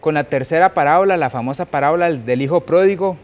con 0.00 0.14
la 0.14 0.24
tercera 0.24 0.74
parábola, 0.74 1.16
la 1.16 1.30
famosa 1.30 1.64
parábola 1.64 2.10
del 2.12 2.42
hijo 2.42 2.62
pródigo, 2.62 3.16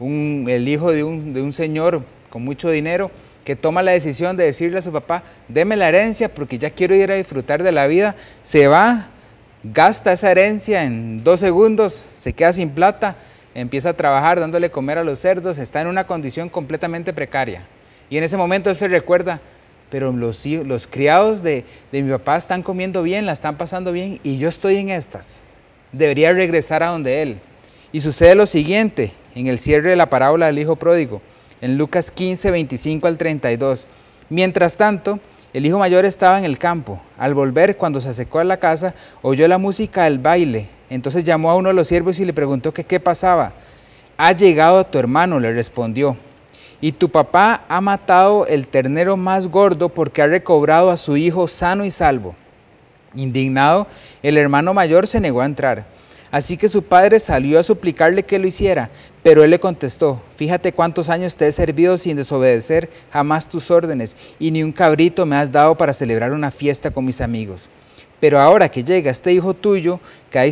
el 0.00 0.68
hijo 0.68 0.92
de 0.92 1.04
un, 1.04 1.32
de 1.32 1.42
un 1.42 1.52
señor 1.52 2.04
con 2.30 2.44
mucho 2.44 2.70
dinero 2.70 3.10
que 3.44 3.56
toma 3.56 3.82
la 3.82 3.92
decisión 3.92 4.36
de 4.36 4.44
decirle 4.44 4.78
a 4.78 4.82
su 4.82 4.92
papá, 4.92 5.24
deme 5.48 5.76
la 5.76 5.88
herencia 5.88 6.32
porque 6.32 6.58
ya 6.58 6.70
quiero 6.70 6.94
ir 6.94 7.10
a 7.10 7.16
disfrutar 7.16 7.62
de 7.62 7.72
la 7.72 7.88
vida, 7.88 8.14
se 8.42 8.68
va 8.68 9.08
gasta 9.62 10.12
esa 10.12 10.30
herencia 10.30 10.84
en 10.84 11.22
dos 11.24 11.40
segundos, 11.40 12.04
se 12.16 12.32
queda 12.32 12.52
sin 12.52 12.70
plata, 12.70 13.16
empieza 13.54 13.90
a 13.90 13.96
trabajar 13.96 14.40
dándole 14.40 14.70
comer 14.70 14.98
a 14.98 15.04
los 15.04 15.18
cerdos, 15.18 15.58
está 15.58 15.80
en 15.80 15.86
una 15.86 16.06
condición 16.06 16.48
completamente 16.48 17.12
precaria. 17.12 17.62
Y 18.10 18.16
en 18.16 18.24
ese 18.24 18.36
momento 18.36 18.70
él 18.70 18.76
se 18.76 18.88
recuerda, 18.88 19.40
pero 19.90 20.12
los, 20.12 20.44
los 20.46 20.86
criados 20.86 21.42
de, 21.42 21.64
de 21.90 22.02
mi 22.02 22.10
papá 22.10 22.36
están 22.36 22.62
comiendo 22.62 23.02
bien, 23.02 23.26
la 23.26 23.32
están 23.32 23.56
pasando 23.56 23.92
bien 23.92 24.20
y 24.22 24.38
yo 24.38 24.48
estoy 24.48 24.78
en 24.78 24.90
estas. 24.90 25.42
Debería 25.92 26.32
regresar 26.32 26.82
a 26.82 26.88
donde 26.88 27.22
él. 27.22 27.38
Y 27.92 28.00
sucede 28.00 28.34
lo 28.34 28.46
siguiente 28.46 29.12
en 29.34 29.46
el 29.46 29.58
cierre 29.58 29.90
de 29.90 29.96
la 29.96 30.08
parábola 30.08 30.46
del 30.46 30.58
Hijo 30.58 30.76
Pródigo, 30.76 31.20
en 31.60 31.76
Lucas 31.76 32.10
15, 32.10 32.50
25 32.50 33.06
al 33.06 33.18
32. 33.18 33.86
Mientras 34.30 34.78
tanto, 34.78 35.20
el 35.52 35.66
hijo 35.66 35.78
mayor 35.78 36.04
estaba 36.04 36.38
en 36.38 36.44
el 36.44 36.58
campo. 36.58 37.00
Al 37.18 37.34
volver, 37.34 37.76
cuando 37.76 38.00
se 38.00 38.08
acercó 38.08 38.38
a 38.38 38.44
la 38.44 38.56
casa, 38.56 38.94
oyó 39.20 39.46
la 39.48 39.58
música 39.58 40.04
del 40.04 40.18
baile. 40.18 40.68
Entonces 40.88 41.24
llamó 41.24 41.50
a 41.50 41.56
uno 41.56 41.68
de 41.68 41.74
los 41.74 41.88
siervos 41.88 42.18
y 42.20 42.24
le 42.24 42.32
preguntó 42.32 42.72
qué 42.72 43.00
pasaba. 43.00 43.52
ha 44.16 44.32
llegado 44.32 44.84
tu 44.84 44.98
hermano, 44.98 45.40
le 45.40 45.52
respondió, 45.52 46.16
y 46.80 46.92
tu 46.92 47.08
papá 47.08 47.64
ha 47.68 47.80
matado 47.80 48.46
el 48.46 48.66
ternero 48.66 49.16
más 49.16 49.46
gordo 49.46 49.88
porque 49.88 50.20
ha 50.20 50.26
recobrado 50.26 50.90
a 50.90 50.96
su 50.96 51.16
hijo 51.16 51.46
sano 51.48 51.84
y 51.84 51.90
salvo. 51.90 52.34
Indignado, 53.14 53.86
el 54.22 54.36
hermano 54.36 54.74
mayor 54.74 55.06
se 55.06 55.20
negó 55.20 55.42
a 55.42 55.46
entrar. 55.46 55.86
Así 56.32 56.56
que 56.56 56.70
su 56.70 56.82
padre 56.82 57.20
salió 57.20 57.58
a 57.58 57.62
suplicarle 57.62 58.22
que 58.22 58.38
lo 58.38 58.46
hiciera, 58.46 58.88
pero 59.22 59.44
él 59.44 59.50
le 59.50 59.60
contestó, 59.60 60.18
fíjate 60.36 60.72
cuántos 60.72 61.10
años 61.10 61.36
te 61.36 61.46
he 61.46 61.52
servido 61.52 61.98
sin 61.98 62.16
desobedecer 62.16 62.88
jamás 63.12 63.46
tus 63.46 63.70
órdenes, 63.70 64.16
y 64.38 64.50
ni 64.50 64.62
un 64.62 64.72
cabrito 64.72 65.26
me 65.26 65.36
has 65.36 65.52
dado 65.52 65.76
para 65.76 65.92
celebrar 65.92 66.32
una 66.32 66.50
fiesta 66.50 66.90
con 66.90 67.04
mis 67.04 67.20
amigos. 67.20 67.68
Pero 68.18 68.40
ahora 68.40 68.70
que 68.70 68.82
llega 68.82 69.10
este 69.10 69.30
hijo 69.30 69.52
tuyo, 69.52 70.00
que 70.30 70.38
ha 70.38 70.44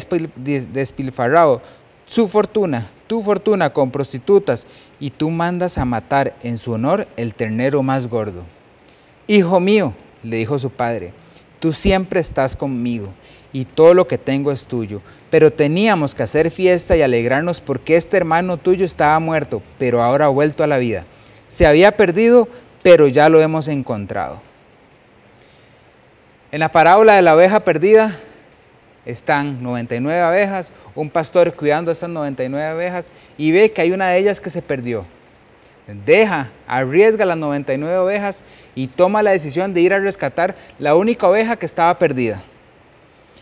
despilfarrado 0.70 1.62
su 2.04 2.28
fortuna, 2.28 2.90
tu 3.06 3.22
fortuna 3.22 3.72
con 3.72 3.90
prostitutas, 3.90 4.66
y 5.00 5.08
tú 5.08 5.30
mandas 5.30 5.78
a 5.78 5.86
matar 5.86 6.36
en 6.42 6.58
su 6.58 6.72
honor 6.72 7.08
el 7.16 7.34
ternero 7.34 7.82
más 7.82 8.06
gordo. 8.06 8.42
Hijo 9.26 9.58
mío, 9.60 9.94
le 10.22 10.36
dijo 10.36 10.58
su 10.58 10.68
padre, 10.68 11.14
tú 11.58 11.72
siempre 11.72 12.20
estás 12.20 12.54
conmigo 12.54 13.14
y 13.52 13.64
todo 13.64 13.94
lo 13.94 14.06
que 14.06 14.18
tengo 14.18 14.52
es 14.52 14.66
tuyo. 14.66 15.00
Pero 15.30 15.52
teníamos 15.52 16.14
que 16.14 16.22
hacer 16.22 16.50
fiesta 16.50 16.96
y 16.96 17.02
alegrarnos 17.02 17.60
porque 17.60 17.96
este 17.96 18.16
hermano 18.16 18.56
tuyo 18.56 18.84
estaba 18.84 19.18
muerto, 19.18 19.62
pero 19.78 20.02
ahora 20.02 20.26
ha 20.26 20.28
vuelto 20.28 20.62
a 20.62 20.66
la 20.66 20.78
vida. 20.78 21.04
Se 21.46 21.66
había 21.66 21.96
perdido, 21.96 22.48
pero 22.82 23.08
ya 23.08 23.28
lo 23.28 23.40
hemos 23.40 23.68
encontrado. 23.68 24.40
En 26.52 26.60
la 26.60 26.70
parábola 26.70 27.14
de 27.14 27.22
la 27.22 27.34
oveja 27.34 27.60
perdida 27.60 28.16
están 29.04 29.62
99 29.62 30.20
abejas, 30.20 30.72
un 30.94 31.08
pastor 31.08 31.54
cuidando 31.54 31.90
estas 31.90 32.10
99 32.10 32.66
abejas 32.66 33.12
y 33.38 33.52
ve 33.52 33.72
que 33.72 33.82
hay 33.82 33.92
una 33.92 34.08
de 34.08 34.18
ellas 34.18 34.40
que 34.40 34.50
se 34.50 34.62
perdió. 34.62 35.06
Deja, 36.06 36.50
arriesga 36.66 37.24
las 37.24 37.36
99 37.36 37.96
ovejas 37.98 38.42
y 38.74 38.86
toma 38.86 39.22
la 39.22 39.32
decisión 39.32 39.74
de 39.74 39.80
ir 39.80 39.92
a 39.92 39.98
rescatar 39.98 40.54
la 40.78 40.94
única 40.94 41.28
oveja 41.28 41.56
que 41.56 41.66
estaba 41.66 41.98
perdida. 41.98 42.42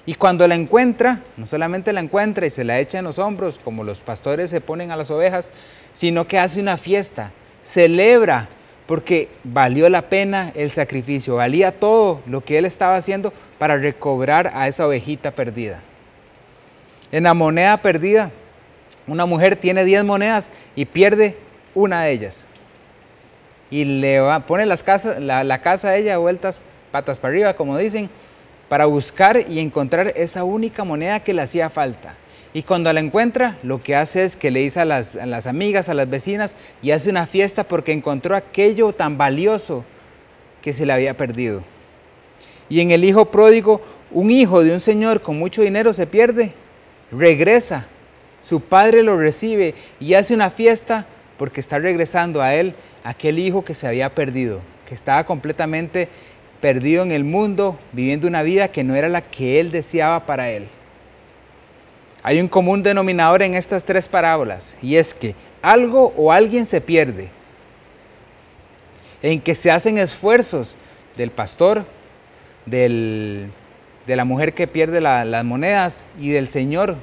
Y 0.08 0.14
cuando 0.14 0.48
la 0.48 0.54
encuentra, 0.54 1.20
no 1.36 1.46
solamente 1.46 1.92
la 1.92 2.00
encuentra 2.00 2.46
y 2.46 2.50
se 2.50 2.64
la 2.64 2.80
echa 2.80 2.98
en 2.98 3.04
los 3.04 3.18
hombros, 3.18 3.60
como 3.62 3.84
los 3.84 4.00
pastores 4.00 4.48
se 4.48 4.62
ponen 4.62 4.90
a 4.90 4.96
las 4.96 5.10
ovejas, 5.10 5.50
sino 5.92 6.26
que 6.26 6.38
hace 6.38 6.62
una 6.62 6.78
fiesta, 6.78 7.30
celebra, 7.62 8.48
porque 8.86 9.28
valió 9.44 9.86
la 9.90 10.08
pena 10.08 10.50
el 10.54 10.70
sacrificio, 10.70 11.34
valía 11.34 11.78
todo 11.78 12.22
lo 12.26 12.42
que 12.42 12.56
él 12.56 12.64
estaba 12.64 12.96
haciendo 12.96 13.34
para 13.58 13.76
recobrar 13.76 14.50
a 14.54 14.66
esa 14.66 14.86
ovejita 14.86 15.32
perdida. 15.32 15.80
En 17.12 17.24
la 17.24 17.34
moneda 17.34 17.76
perdida, 17.82 18.30
una 19.06 19.26
mujer 19.26 19.56
tiene 19.56 19.84
10 19.84 20.04
monedas 20.04 20.50
y 20.74 20.86
pierde 20.86 21.36
una 21.74 22.04
de 22.04 22.12
ellas. 22.12 22.46
Y 23.70 23.84
le 23.84 24.22
pone 24.46 24.64
las 24.64 24.82
la, 25.18 25.44
la 25.44 25.60
casa 25.60 25.88
a 25.88 25.96
ella 25.96 26.16
vueltas 26.16 26.62
patas 26.90 27.20
para 27.20 27.32
arriba, 27.32 27.52
como 27.52 27.76
dicen, 27.76 28.08
para 28.68 28.86
buscar 28.86 29.44
y 29.48 29.60
encontrar 29.60 30.12
esa 30.16 30.44
única 30.44 30.84
moneda 30.84 31.20
que 31.20 31.34
le 31.34 31.42
hacía 31.42 31.70
falta. 31.70 32.14
Y 32.54 32.62
cuando 32.62 32.92
la 32.92 33.00
encuentra, 33.00 33.58
lo 33.62 33.82
que 33.82 33.94
hace 33.94 34.24
es 34.24 34.36
que 34.36 34.50
le 34.50 34.60
dice 34.60 34.80
a 34.80 34.84
las, 34.84 35.16
a 35.16 35.26
las, 35.26 35.46
amigas, 35.46 35.88
a 35.88 35.94
las 35.94 36.08
vecinas, 36.08 36.56
y 36.82 36.90
hace 36.90 37.10
una 37.10 37.26
fiesta 37.26 37.64
porque 37.64 37.92
encontró 37.92 38.36
aquello 38.36 38.92
tan 38.92 39.18
valioso 39.18 39.84
que 40.62 40.72
se 40.72 40.86
le 40.86 40.92
había 40.92 41.16
perdido. 41.16 41.62
Y 42.68 42.80
en 42.80 42.90
el 42.90 43.04
hijo 43.04 43.26
pródigo, 43.26 43.80
un 44.10 44.30
hijo 44.30 44.62
de 44.62 44.72
un 44.72 44.80
señor 44.80 45.20
con 45.22 45.38
mucho 45.38 45.62
dinero 45.62 45.92
se 45.92 46.06
pierde, 46.06 46.52
regresa, 47.10 47.86
su 48.42 48.60
padre 48.60 49.02
lo 49.02 49.18
recibe 49.18 49.74
y 50.00 50.14
hace 50.14 50.34
una 50.34 50.50
fiesta 50.50 51.06
porque 51.36 51.60
está 51.60 51.78
regresando 51.78 52.42
a 52.42 52.54
él 52.54 52.74
aquel 53.04 53.38
hijo 53.38 53.64
que 53.64 53.74
se 53.74 53.86
había 53.86 54.14
perdido, 54.14 54.60
que 54.86 54.94
estaba 54.94 55.24
completamente 55.24 56.08
perdido 56.60 57.02
en 57.02 57.12
el 57.12 57.24
mundo, 57.24 57.78
viviendo 57.92 58.26
una 58.26 58.42
vida 58.42 58.68
que 58.68 58.84
no 58.84 58.94
era 58.94 59.08
la 59.08 59.22
que 59.22 59.60
él 59.60 59.70
deseaba 59.70 60.26
para 60.26 60.50
él. 60.50 60.68
Hay 62.22 62.40
un 62.40 62.48
común 62.48 62.82
denominador 62.82 63.42
en 63.42 63.54
estas 63.54 63.84
tres 63.84 64.08
parábolas 64.08 64.76
y 64.82 64.96
es 64.96 65.14
que 65.14 65.34
algo 65.62 66.12
o 66.16 66.32
alguien 66.32 66.66
se 66.66 66.80
pierde, 66.80 67.30
en 69.22 69.40
que 69.40 69.54
se 69.54 69.70
hacen 69.70 69.98
esfuerzos 69.98 70.76
del 71.16 71.30
pastor, 71.30 71.84
del, 72.66 73.50
de 74.06 74.16
la 74.16 74.24
mujer 74.24 74.52
que 74.52 74.66
pierde 74.66 75.00
las 75.00 75.44
monedas 75.44 76.06
y 76.20 76.30
del 76.30 76.48
Señor 76.48 76.96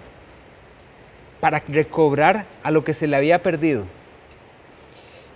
para 1.40 1.64
recobrar 1.68 2.46
a 2.64 2.72
lo 2.72 2.84
que 2.84 2.94
se 2.94 3.08
le 3.08 3.16
había 3.16 3.42
perdido. 3.42 3.86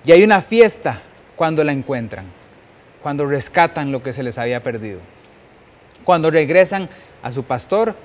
Y 0.05 0.11
hay 0.11 0.23
una 0.23 0.41
fiesta 0.41 1.01
cuando 1.35 1.63
la 1.63 1.71
encuentran 1.71 2.38
cuando 3.01 3.25
rescatan 3.25 3.91
lo 3.91 4.03
que 4.03 4.13
se 4.13 4.24
les 4.24 4.38
había 4.38 4.62
perdido. 4.62 5.00
Cuando 6.03 6.32
regresan 6.32 6.89
a 7.22 7.32
su 7.32 7.44
pastor, 7.44 7.96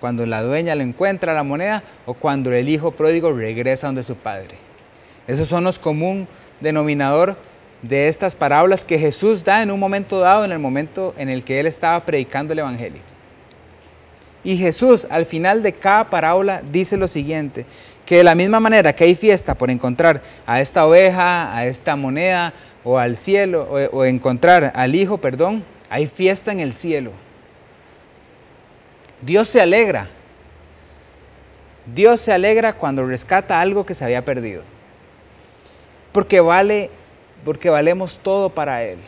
cuando 0.00 0.26
la 0.26 0.42
dueña 0.42 0.74
le 0.74 0.84
encuentra 0.84 1.34
la 1.34 1.42
moneda 1.42 1.82
o 2.06 2.14
cuando 2.14 2.52
el 2.52 2.68
hijo 2.68 2.90
pródigo 2.90 3.32
regresa 3.32 3.86
donde 3.86 4.02
su 4.02 4.16
padre. 4.16 4.56
Esos 5.26 5.48
son 5.48 5.64
los 5.64 5.78
común 5.78 6.26
denominador 6.60 7.36
de 7.82 8.08
estas 8.08 8.34
parábolas 8.34 8.84
que 8.84 8.98
Jesús 8.98 9.44
da 9.44 9.62
en 9.62 9.70
un 9.70 9.78
momento 9.78 10.20
dado, 10.20 10.44
en 10.44 10.52
el 10.52 10.58
momento 10.58 11.14
en 11.16 11.28
el 11.28 11.44
que 11.44 11.60
él 11.60 11.66
estaba 11.66 12.04
predicando 12.04 12.52
el 12.52 12.60
Evangelio. 12.60 13.00
Y 14.44 14.56
Jesús 14.56 15.06
al 15.08 15.24
final 15.24 15.62
de 15.62 15.72
cada 15.72 16.10
parábola 16.10 16.62
dice 16.72 16.96
lo 16.96 17.06
siguiente, 17.06 17.64
que 18.04 18.16
de 18.16 18.24
la 18.24 18.34
misma 18.34 18.58
manera 18.58 18.92
que 18.92 19.04
hay 19.04 19.14
fiesta 19.14 19.54
por 19.54 19.70
encontrar 19.70 20.20
a 20.46 20.60
esta 20.60 20.84
oveja, 20.84 21.56
a 21.56 21.66
esta 21.66 21.94
moneda, 21.94 22.52
o 22.84 22.98
al 22.98 23.16
cielo, 23.16 23.68
o, 23.92 24.04
encontrar 24.04 24.72
al 24.74 24.94
Hijo, 24.94 25.18
perdón, 25.18 25.64
hay 25.88 26.06
fiesta 26.06 26.52
en 26.52 26.60
el 26.60 26.72
cielo. 26.72 27.12
Dios 29.20 29.48
se 29.48 29.60
alegra. 29.60 30.08
Dios 31.94 32.20
se 32.20 32.32
alegra 32.32 32.72
cuando 32.72 33.06
rescata 33.06 33.60
algo 33.60 33.86
que 33.86 33.94
se 33.94 34.04
había 34.04 34.24
perdido. 34.24 34.62
Porque 36.12 36.40
vale, 36.40 36.90
porque 37.44 37.70
valemos 37.70 38.18
todo 38.18 38.50
para 38.50 38.82
Él. 38.82 38.98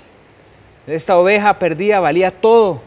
Esta 0.87 1.17
oveja 1.17 1.59
perdida 1.59 2.01
valía 2.01 2.31
todo 2.31 2.81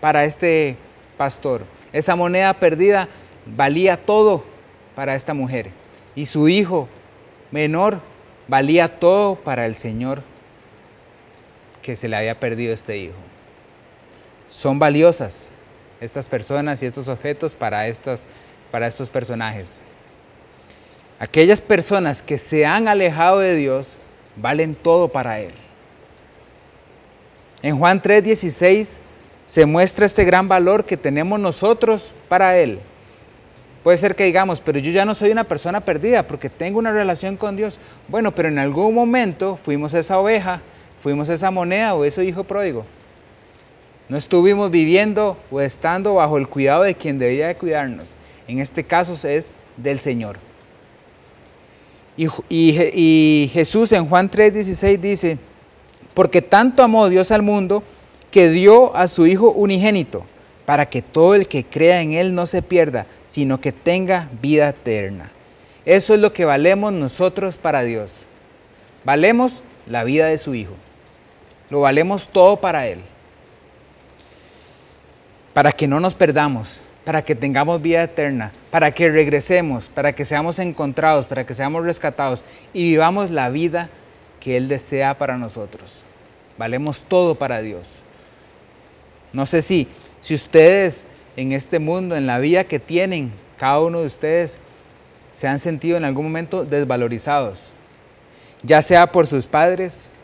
para 0.00 0.24
este 0.24 0.76
pastor. 1.16 1.62
Esa 1.92 2.16
moneda 2.16 2.54
perdida 2.54 3.08
valía 3.46 3.96
todo 3.96 4.44
para 4.94 5.14
esta 5.14 5.34
mujer. 5.34 5.70
Y 6.16 6.26
su 6.26 6.48
hijo 6.48 6.88
menor 7.50 8.00
valía 8.48 8.98
todo 8.98 9.36
para 9.36 9.66
el 9.66 9.74
Señor 9.74 10.22
que 11.82 11.96
se 11.96 12.08
le 12.08 12.16
había 12.16 12.38
perdido 12.38 12.72
este 12.72 12.96
hijo. 12.96 13.14
Son 14.48 14.78
valiosas 14.78 15.48
estas 16.00 16.28
personas 16.28 16.82
y 16.82 16.86
estos 16.86 17.08
objetos 17.08 17.54
para, 17.54 17.86
estas, 17.88 18.26
para 18.70 18.86
estos 18.86 19.10
personajes. 19.10 19.82
Aquellas 21.18 21.60
personas 21.60 22.22
que 22.22 22.38
se 22.38 22.66
han 22.66 22.88
alejado 22.88 23.38
de 23.38 23.54
Dios 23.54 23.96
valen 24.36 24.74
todo 24.74 25.08
para 25.08 25.40
Él. 25.40 25.52
En 27.62 27.78
Juan 27.78 28.02
3:16 28.02 29.00
se 29.46 29.66
muestra 29.66 30.06
este 30.06 30.24
gran 30.24 30.48
valor 30.48 30.84
que 30.84 30.96
tenemos 30.96 31.38
nosotros 31.40 32.12
para 32.28 32.58
Él. 32.58 32.80
Puede 33.84 33.98
ser 33.98 34.16
que 34.16 34.24
digamos, 34.24 34.62
pero 34.62 34.78
yo 34.78 34.90
ya 34.90 35.04
no 35.04 35.14
soy 35.14 35.30
una 35.30 35.44
persona 35.44 35.82
perdida 35.82 36.26
porque 36.26 36.48
tengo 36.48 36.78
una 36.78 36.90
relación 36.90 37.36
con 37.36 37.54
Dios. 37.54 37.78
Bueno, 38.08 38.34
pero 38.34 38.48
en 38.48 38.58
algún 38.58 38.94
momento 38.94 39.56
fuimos 39.56 39.92
esa 39.92 40.18
oveja, 40.18 40.62
fuimos 41.02 41.28
esa 41.28 41.50
moneda 41.50 41.94
o 41.94 42.06
ese 42.06 42.24
hijo 42.24 42.44
pródigo. 42.44 42.86
No 44.08 44.16
estuvimos 44.16 44.70
viviendo 44.70 45.36
o 45.50 45.60
estando 45.60 46.14
bajo 46.14 46.38
el 46.38 46.48
cuidado 46.48 46.84
de 46.84 46.94
quien 46.94 47.18
debía 47.18 47.46
de 47.46 47.56
cuidarnos. 47.56 48.14
En 48.48 48.58
este 48.58 48.84
caso 48.84 49.12
es 49.28 49.50
del 49.76 49.98
Señor. 49.98 50.38
Y, 52.16 52.28
y 52.48 53.50
Jesús 53.52 53.92
en 53.92 54.08
Juan 54.08 54.30
3:16 54.30 54.98
dice, 54.98 55.38
porque 56.14 56.40
tanto 56.40 56.82
amó 56.82 57.10
Dios 57.10 57.30
al 57.30 57.42
mundo 57.42 57.82
que 58.30 58.48
dio 58.48 58.96
a 58.96 59.08
su 59.08 59.26
Hijo 59.26 59.50
unigénito 59.50 60.24
para 60.66 60.86
que 60.86 61.02
todo 61.02 61.34
el 61.34 61.46
que 61.48 61.64
crea 61.64 62.00
en 62.00 62.12
Él 62.12 62.34
no 62.34 62.46
se 62.46 62.62
pierda, 62.62 63.06
sino 63.26 63.60
que 63.60 63.72
tenga 63.72 64.28
vida 64.40 64.68
eterna. 64.68 65.30
Eso 65.84 66.14
es 66.14 66.20
lo 66.20 66.32
que 66.32 66.44
valemos 66.44 66.92
nosotros 66.92 67.58
para 67.58 67.82
Dios. 67.82 68.22
Valemos 69.04 69.62
la 69.86 70.04
vida 70.04 70.26
de 70.26 70.38
su 70.38 70.54
Hijo. 70.54 70.74
Lo 71.68 71.80
valemos 71.80 72.28
todo 72.28 72.56
para 72.56 72.86
Él. 72.86 73.00
Para 75.52 75.72
que 75.72 75.86
no 75.86 76.00
nos 76.00 76.14
perdamos, 76.14 76.80
para 77.04 77.22
que 77.22 77.34
tengamos 77.34 77.82
vida 77.82 78.02
eterna, 78.02 78.52
para 78.70 78.90
que 78.90 79.10
regresemos, 79.10 79.88
para 79.88 80.14
que 80.14 80.24
seamos 80.24 80.58
encontrados, 80.58 81.26
para 81.26 81.44
que 81.44 81.54
seamos 81.54 81.84
rescatados 81.84 82.42
y 82.72 82.90
vivamos 82.90 83.30
la 83.30 83.50
vida 83.50 83.90
que 84.40 84.56
Él 84.56 84.68
desea 84.68 85.16
para 85.16 85.36
nosotros. 85.36 86.02
Valemos 86.56 87.02
todo 87.02 87.34
para 87.34 87.60
Dios. 87.60 87.98
No 89.32 89.46
sé 89.46 89.62
si 89.62 89.88
si 90.24 90.32
ustedes 90.32 91.04
en 91.36 91.52
este 91.52 91.78
mundo, 91.78 92.16
en 92.16 92.26
la 92.26 92.38
vida 92.38 92.64
que 92.64 92.78
tienen, 92.78 93.30
cada 93.58 93.80
uno 93.80 94.00
de 94.00 94.06
ustedes, 94.06 94.56
se 95.32 95.46
han 95.46 95.58
sentido 95.58 95.98
en 95.98 96.04
algún 96.06 96.24
momento 96.24 96.64
desvalorizados, 96.64 97.72
ya 98.62 98.80
sea 98.80 99.12
por 99.12 99.26
sus 99.26 99.46
padres, 99.46 100.14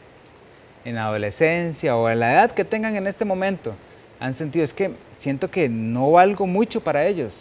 en 0.87 0.95
la 0.95 1.05
adolescencia 1.05 1.95
o 1.97 2.09
en 2.09 2.21
la 2.21 2.33
edad 2.33 2.53
que 2.53 2.65
tengan 2.65 2.97
en 2.97 3.07
este 3.07 3.27
momento, 3.27 3.75
han 4.19 4.33
sentido, 4.33 4.65
es 4.65 4.73
que 4.73 4.93
siento 5.15 5.51
que 5.51 5.69
no 5.69 6.13
valgo 6.13 6.47
mucho 6.47 6.81
para 6.81 7.07
ellos, 7.07 7.37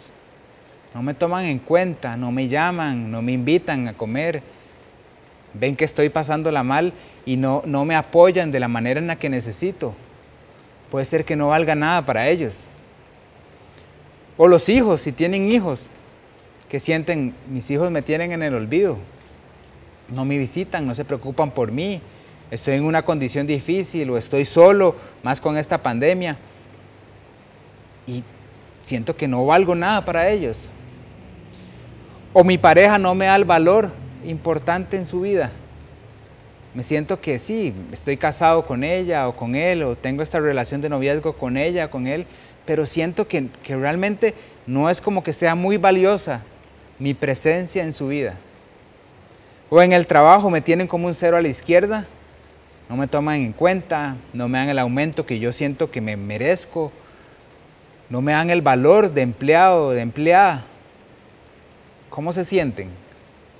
no 0.92 1.02
me 1.02 1.14
toman 1.14 1.46
en 1.46 1.60
cuenta, 1.60 2.14
no 2.18 2.30
me 2.30 2.46
llaman, 2.46 3.10
no 3.10 3.22
me 3.22 3.32
invitan 3.32 3.88
a 3.88 3.94
comer, 3.94 4.42
ven 5.54 5.76
que 5.76 5.86
estoy 5.86 6.10
pasándola 6.10 6.62
mal 6.62 6.92
y 7.24 7.38
no, 7.38 7.62
no 7.64 7.86
me 7.86 7.96
apoyan 7.96 8.52
de 8.52 8.60
la 8.60 8.68
manera 8.68 9.00
en 9.00 9.06
la 9.06 9.16
que 9.16 9.30
necesito. 9.30 9.94
Puede 10.90 11.04
ser 11.04 11.24
que 11.24 11.36
no 11.36 11.48
valga 11.48 11.74
nada 11.74 12.04
para 12.04 12.28
ellos. 12.28 12.64
O 14.36 14.48
los 14.48 14.68
hijos, 14.68 15.00
si 15.00 15.12
tienen 15.12 15.50
hijos, 15.50 15.88
que 16.68 16.80
sienten, 16.80 17.34
mis 17.48 17.70
hijos 17.70 17.90
me 17.90 18.02
tienen 18.02 18.32
en 18.32 18.42
el 18.42 18.54
olvido, 18.54 18.96
no 20.08 20.24
me 20.24 20.38
visitan, 20.38 20.86
no 20.86 20.94
se 20.94 21.04
preocupan 21.04 21.50
por 21.50 21.70
mí, 21.70 22.00
estoy 22.50 22.74
en 22.74 22.84
una 22.84 23.02
condición 23.02 23.46
difícil 23.46 24.10
o 24.10 24.16
estoy 24.16 24.44
solo, 24.44 24.96
más 25.22 25.40
con 25.40 25.56
esta 25.56 25.82
pandemia, 25.82 26.36
y 28.06 28.24
siento 28.82 29.16
que 29.16 29.28
no 29.28 29.44
valgo 29.46 29.74
nada 29.74 30.04
para 30.04 30.28
ellos. 30.28 30.68
O 32.32 32.44
mi 32.44 32.58
pareja 32.58 32.98
no 32.98 33.14
me 33.14 33.26
da 33.26 33.36
el 33.36 33.44
valor 33.44 33.90
importante 34.24 34.96
en 34.96 35.06
su 35.06 35.20
vida. 35.20 35.52
Me 36.74 36.82
siento 36.84 37.20
que 37.20 37.38
sí, 37.38 37.74
estoy 37.92 38.16
casado 38.16 38.64
con 38.64 38.84
ella 38.84 39.28
o 39.28 39.34
con 39.34 39.56
él, 39.56 39.82
o 39.82 39.96
tengo 39.96 40.22
esta 40.22 40.38
relación 40.38 40.80
de 40.80 40.88
noviazgo 40.88 41.32
con 41.32 41.56
ella, 41.56 41.90
con 41.90 42.06
él, 42.06 42.26
pero 42.64 42.86
siento 42.86 43.26
que, 43.26 43.48
que 43.62 43.76
realmente 43.76 44.34
no 44.66 44.88
es 44.88 45.00
como 45.00 45.24
que 45.24 45.32
sea 45.32 45.56
muy 45.56 45.78
valiosa 45.78 46.42
mi 47.00 47.12
presencia 47.14 47.82
en 47.82 47.92
su 47.92 48.08
vida. 48.08 48.36
O 49.68 49.82
en 49.82 49.92
el 49.92 50.06
trabajo 50.06 50.48
me 50.48 50.60
tienen 50.60 50.86
como 50.86 51.08
un 51.08 51.14
cero 51.14 51.36
a 51.36 51.42
la 51.42 51.48
izquierda, 51.48 52.06
no 52.88 52.96
me 52.96 53.08
toman 53.08 53.36
en 53.36 53.52
cuenta, 53.52 54.16
no 54.32 54.48
me 54.48 54.58
dan 54.58 54.68
el 54.68 54.78
aumento 54.78 55.26
que 55.26 55.38
yo 55.38 55.52
siento 55.52 55.90
que 55.90 56.00
me 56.00 56.16
merezco, 56.16 56.92
no 58.08 58.20
me 58.20 58.32
dan 58.32 58.50
el 58.50 58.62
valor 58.62 59.12
de 59.12 59.22
empleado, 59.22 59.92
de 59.92 60.02
empleada. 60.02 60.64
¿Cómo 62.10 62.32
se 62.32 62.44
sienten? 62.44 62.88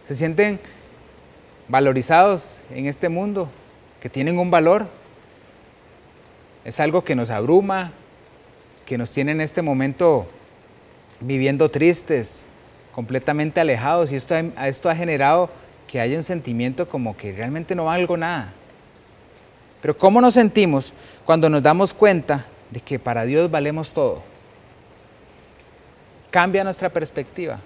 ¿Se 0.07 0.17
sienten 0.17 0.59
valorizados 1.71 2.59
en 2.71 2.87
este 2.87 3.09
mundo? 3.09 3.49
¿Que 4.01 4.11
tienen 4.11 4.39
un 4.39 4.51
valor? 4.51 4.89
Es 6.65 6.81
algo 6.81 7.05
que 7.05 7.15
nos 7.15 7.31
abruma, 7.31 7.93
que 8.85 8.99
nos 8.99 9.13
tiene 9.13 9.33
en 9.33 9.41
este 9.41 9.63
momento 9.63 10.27
viviendo 11.21 11.71
tristes, 11.71 12.45
completamente 12.93 13.61
alejados 13.61 14.11
y 14.11 14.17
esto, 14.17 14.35
ha 14.35 14.95
generado 14.95 15.49
que 15.87 16.01
haya 16.01 16.17
un 16.17 16.25
sentimiento 16.25 16.89
como 16.89 17.17
que 17.17 17.33
realmente 17.33 17.75
no 17.75 17.85
valgo 17.85 18.17
nada. 18.17 18.53
Pero 19.81 19.97
¿cómo 19.97 20.21
nos 20.21 20.35
sentimos 20.35 20.93
cuando 21.25 21.49
nos 21.49 21.63
damos 21.63 21.95
cuenta 21.95 22.47
de 22.71 22.81
que 22.81 22.99
para 22.99 23.25
Dios 23.25 23.51
valemos 23.51 23.93
todo? 23.93 24.23
Cambia 26.31 26.65
nuestra 26.65 26.89
perspectiva. 26.89 27.61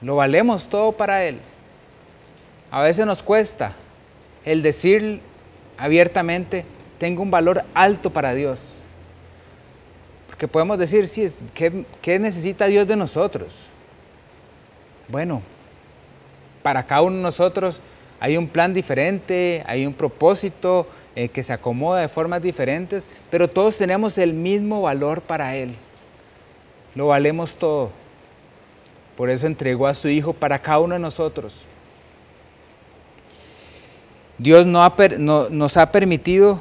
Lo 0.00 0.16
valemos 0.16 0.68
todo 0.68 0.92
para 0.92 1.24
Él. 1.24 1.40
A 2.72 2.80
veces 2.80 3.04
nos 3.04 3.22
cuesta 3.22 3.72
el 4.46 4.62
decir 4.62 5.20
abiertamente, 5.76 6.64
tengo 6.96 7.22
un 7.22 7.30
valor 7.30 7.64
alto 7.74 8.08
para 8.08 8.32
Dios. 8.32 8.76
Porque 10.26 10.48
podemos 10.48 10.78
decir, 10.78 11.06
sí, 11.06 11.30
¿qué, 11.52 11.84
¿qué, 12.00 12.18
necesita 12.18 12.64
Dios 12.64 12.88
de 12.88 12.96
nosotros? 12.96 13.52
Bueno, 15.06 15.42
para 16.62 16.86
cada 16.86 17.02
uno 17.02 17.16
de 17.16 17.22
nosotros 17.22 17.78
hay 18.18 18.38
un 18.38 18.48
plan 18.48 18.72
diferente, 18.72 19.62
hay 19.66 19.84
un 19.84 19.92
propósito 19.92 20.86
eh, 21.14 21.28
que 21.28 21.42
se 21.42 21.52
acomoda 21.52 22.00
de 22.00 22.08
formas 22.08 22.40
diferentes, 22.40 23.10
pero 23.30 23.48
todos 23.48 23.76
tenemos 23.76 24.16
el 24.16 24.32
mismo 24.32 24.80
valor 24.80 25.20
para 25.20 25.56
Él. 25.56 25.74
Lo 26.94 27.08
valemos 27.08 27.54
todo. 27.54 27.90
Por 29.14 29.28
eso 29.28 29.46
entregó 29.46 29.86
a 29.86 29.94
su 29.94 30.08
Hijo 30.08 30.32
para 30.32 30.58
cada 30.58 30.78
uno 30.78 30.94
de 30.94 31.00
nosotros. 31.00 31.66
Dios 34.38 34.66
no 34.66 35.48
nos 35.50 35.76
ha 35.76 35.92
permitido, 35.92 36.60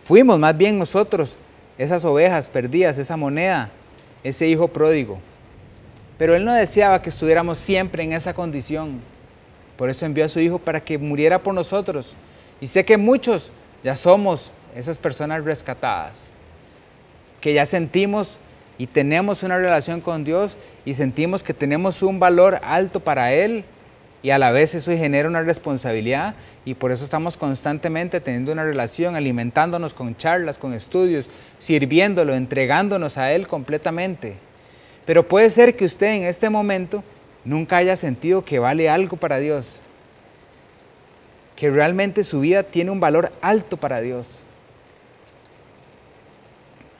fuimos 0.00 0.38
más 0.38 0.56
bien 0.56 0.78
nosotros, 0.78 1.36
esas 1.78 2.04
ovejas 2.04 2.48
perdidas, 2.48 2.98
esa 2.98 3.16
moneda, 3.16 3.70
ese 4.22 4.46
hijo 4.46 4.68
pródigo. 4.68 5.18
Pero 6.18 6.36
Él 6.36 6.44
no 6.44 6.52
deseaba 6.52 7.00
que 7.00 7.08
estuviéramos 7.08 7.56
siempre 7.56 8.02
en 8.02 8.12
esa 8.12 8.34
condición. 8.34 9.00
Por 9.78 9.88
eso 9.88 10.04
envió 10.04 10.26
a 10.26 10.28
su 10.28 10.38
Hijo 10.38 10.58
para 10.58 10.78
que 10.78 10.98
muriera 10.98 11.42
por 11.42 11.54
nosotros. 11.54 12.14
Y 12.60 12.66
sé 12.66 12.84
que 12.84 12.98
muchos 12.98 13.50
ya 13.82 13.96
somos 13.96 14.52
esas 14.76 14.98
personas 14.98 15.42
rescatadas, 15.42 16.30
que 17.40 17.54
ya 17.54 17.64
sentimos 17.64 18.38
y 18.76 18.86
tenemos 18.86 19.42
una 19.42 19.56
relación 19.56 20.02
con 20.02 20.24
Dios 20.24 20.58
y 20.84 20.92
sentimos 20.92 21.42
que 21.42 21.54
tenemos 21.54 22.02
un 22.02 22.20
valor 22.20 22.60
alto 22.62 23.00
para 23.00 23.32
Él 23.32 23.64
y 24.22 24.30
a 24.30 24.38
la 24.38 24.52
vez 24.52 24.74
eso 24.74 24.92
genera 24.92 25.28
una 25.28 25.42
responsabilidad 25.42 26.34
y 26.64 26.74
por 26.74 26.92
eso 26.92 27.04
estamos 27.04 27.36
constantemente 27.36 28.20
teniendo 28.20 28.52
una 28.52 28.64
relación, 28.64 29.16
alimentándonos 29.16 29.94
con 29.94 30.16
charlas, 30.16 30.58
con 30.58 30.74
estudios, 30.74 31.30
sirviéndolo, 31.58 32.34
entregándonos 32.34 33.16
a 33.16 33.32
Él 33.32 33.48
completamente. 33.48 34.36
Pero 35.06 35.26
puede 35.26 35.48
ser 35.48 35.74
que 35.74 35.86
usted 35.86 36.08
en 36.08 36.24
este 36.24 36.50
momento 36.50 37.02
nunca 37.44 37.78
haya 37.78 37.96
sentido 37.96 38.44
que 38.44 38.58
vale 38.58 38.90
algo 38.90 39.16
para 39.16 39.38
Dios, 39.38 39.80
que 41.56 41.70
realmente 41.70 42.22
su 42.22 42.40
vida 42.40 42.62
tiene 42.62 42.90
un 42.90 43.00
valor 43.00 43.32
alto 43.40 43.78
para 43.78 44.02
Dios. 44.02 44.40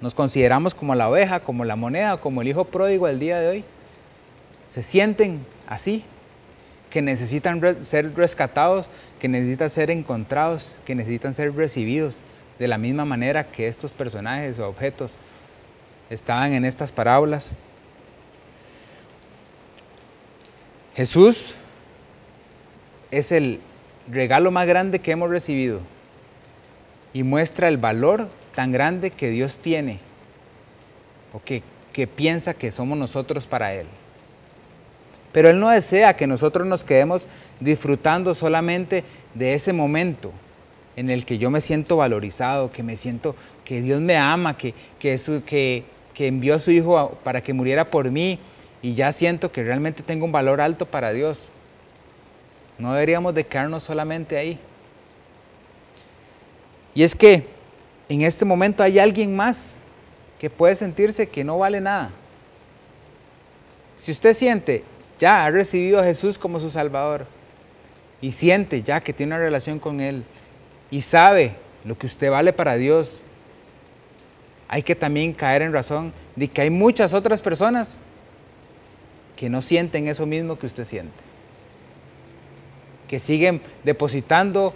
Nos 0.00 0.14
consideramos 0.14 0.74
como 0.74 0.94
la 0.94 1.10
oveja, 1.10 1.40
como 1.40 1.66
la 1.66 1.76
moneda, 1.76 2.16
como 2.16 2.40
el 2.40 2.48
hijo 2.48 2.64
pródigo 2.64 3.06
del 3.06 3.18
día 3.18 3.38
de 3.38 3.48
hoy. 3.48 3.64
Se 4.68 4.82
sienten 4.82 5.44
así, 5.66 6.04
que 6.90 7.02
necesitan 7.02 7.60
ser 7.84 8.14
rescatados, 8.14 8.86
que 9.18 9.28
necesitan 9.28 9.70
ser 9.70 9.90
encontrados, 9.90 10.76
que 10.84 10.94
necesitan 10.94 11.34
ser 11.34 11.54
recibidos 11.54 12.22
de 12.58 12.68
la 12.68 12.76
misma 12.76 13.04
manera 13.04 13.44
que 13.44 13.68
estos 13.68 13.92
personajes 13.92 14.58
o 14.58 14.68
objetos 14.68 15.16
estaban 16.10 16.52
en 16.52 16.64
estas 16.64 16.92
parábolas. 16.92 17.52
Jesús 20.94 21.54
es 23.10 23.32
el 23.32 23.60
regalo 24.08 24.50
más 24.50 24.66
grande 24.66 24.98
que 24.98 25.12
hemos 25.12 25.30
recibido 25.30 25.80
y 27.12 27.22
muestra 27.22 27.68
el 27.68 27.78
valor 27.78 28.28
tan 28.54 28.72
grande 28.72 29.10
que 29.10 29.30
Dios 29.30 29.58
tiene 29.58 30.00
o 31.32 31.40
que, 31.42 31.62
que 31.92 32.06
piensa 32.06 32.54
que 32.54 32.70
somos 32.70 32.98
nosotros 32.98 33.46
para 33.46 33.72
Él. 33.72 33.86
Pero 35.32 35.48
Él 35.48 35.60
no 35.60 35.68
desea 35.68 36.16
que 36.16 36.26
nosotros 36.26 36.66
nos 36.66 36.84
quedemos 36.84 37.26
disfrutando 37.60 38.34
solamente 38.34 39.04
de 39.34 39.54
ese 39.54 39.72
momento 39.72 40.32
en 40.96 41.08
el 41.08 41.24
que 41.24 41.38
yo 41.38 41.50
me 41.50 41.60
siento 41.60 41.96
valorizado, 41.96 42.72
que 42.72 42.82
me 42.82 42.96
siento 42.96 43.36
que 43.64 43.80
Dios 43.80 44.00
me 44.00 44.16
ama, 44.16 44.56
que, 44.56 44.74
que, 44.98 45.18
que, 45.46 45.84
que 46.12 46.26
envió 46.26 46.56
a 46.56 46.58
su 46.58 46.72
Hijo 46.72 47.18
para 47.22 47.42
que 47.42 47.52
muriera 47.52 47.90
por 47.90 48.10
mí 48.10 48.38
y 48.82 48.94
ya 48.94 49.12
siento 49.12 49.52
que 49.52 49.62
realmente 49.62 50.02
tengo 50.02 50.24
un 50.24 50.32
valor 50.32 50.60
alto 50.60 50.86
para 50.86 51.12
Dios. 51.12 51.48
No 52.78 52.92
deberíamos 52.92 53.34
de 53.34 53.44
quedarnos 53.44 53.82
solamente 53.82 54.36
ahí. 54.36 54.58
Y 56.94 57.02
es 57.02 57.14
que 57.14 57.46
en 58.08 58.22
este 58.22 58.44
momento 58.44 58.82
hay 58.82 58.98
alguien 58.98 59.36
más 59.36 59.76
que 60.38 60.50
puede 60.50 60.74
sentirse 60.74 61.28
que 61.28 61.44
no 61.44 61.58
vale 61.58 61.80
nada. 61.80 62.10
Si 63.98 64.10
usted 64.10 64.34
siente, 64.34 64.82
ya 65.20 65.44
ha 65.44 65.50
recibido 65.50 66.00
a 66.00 66.04
Jesús 66.04 66.38
como 66.38 66.58
su 66.58 66.70
Salvador 66.70 67.26
y 68.22 68.32
siente 68.32 68.82
ya 68.82 69.00
que 69.00 69.12
tiene 69.12 69.34
una 69.34 69.44
relación 69.44 69.78
con 69.78 70.00
Él 70.00 70.24
y 70.90 71.02
sabe 71.02 71.54
lo 71.84 71.96
que 71.96 72.06
usted 72.06 72.30
vale 72.30 72.52
para 72.52 72.74
Dios, 72.74 73.22
hay 74.66 74.82
que 74.82 74.96
también 74.96 75.32
caer 75.32 75.62
en 75.62 75.72
razón 75.72 76.12
de 76.36 76.48
que 76.48 76.62
hay 76.62 76.70
muchas 76.70 77.12
otras 77.12 77.42
personas 77.42 77.98
que 79.36 79.48
no 79.50 79.62
sienten 79.62 80.08
eso 80.08 80.26
mismo 80.26 80.58
que 80.58 80.66
usted 80.66 80.84
siente, 80.84 81.12
que 83.08 83.20
siguen 83.20 83.60
depositando 83.84 84.74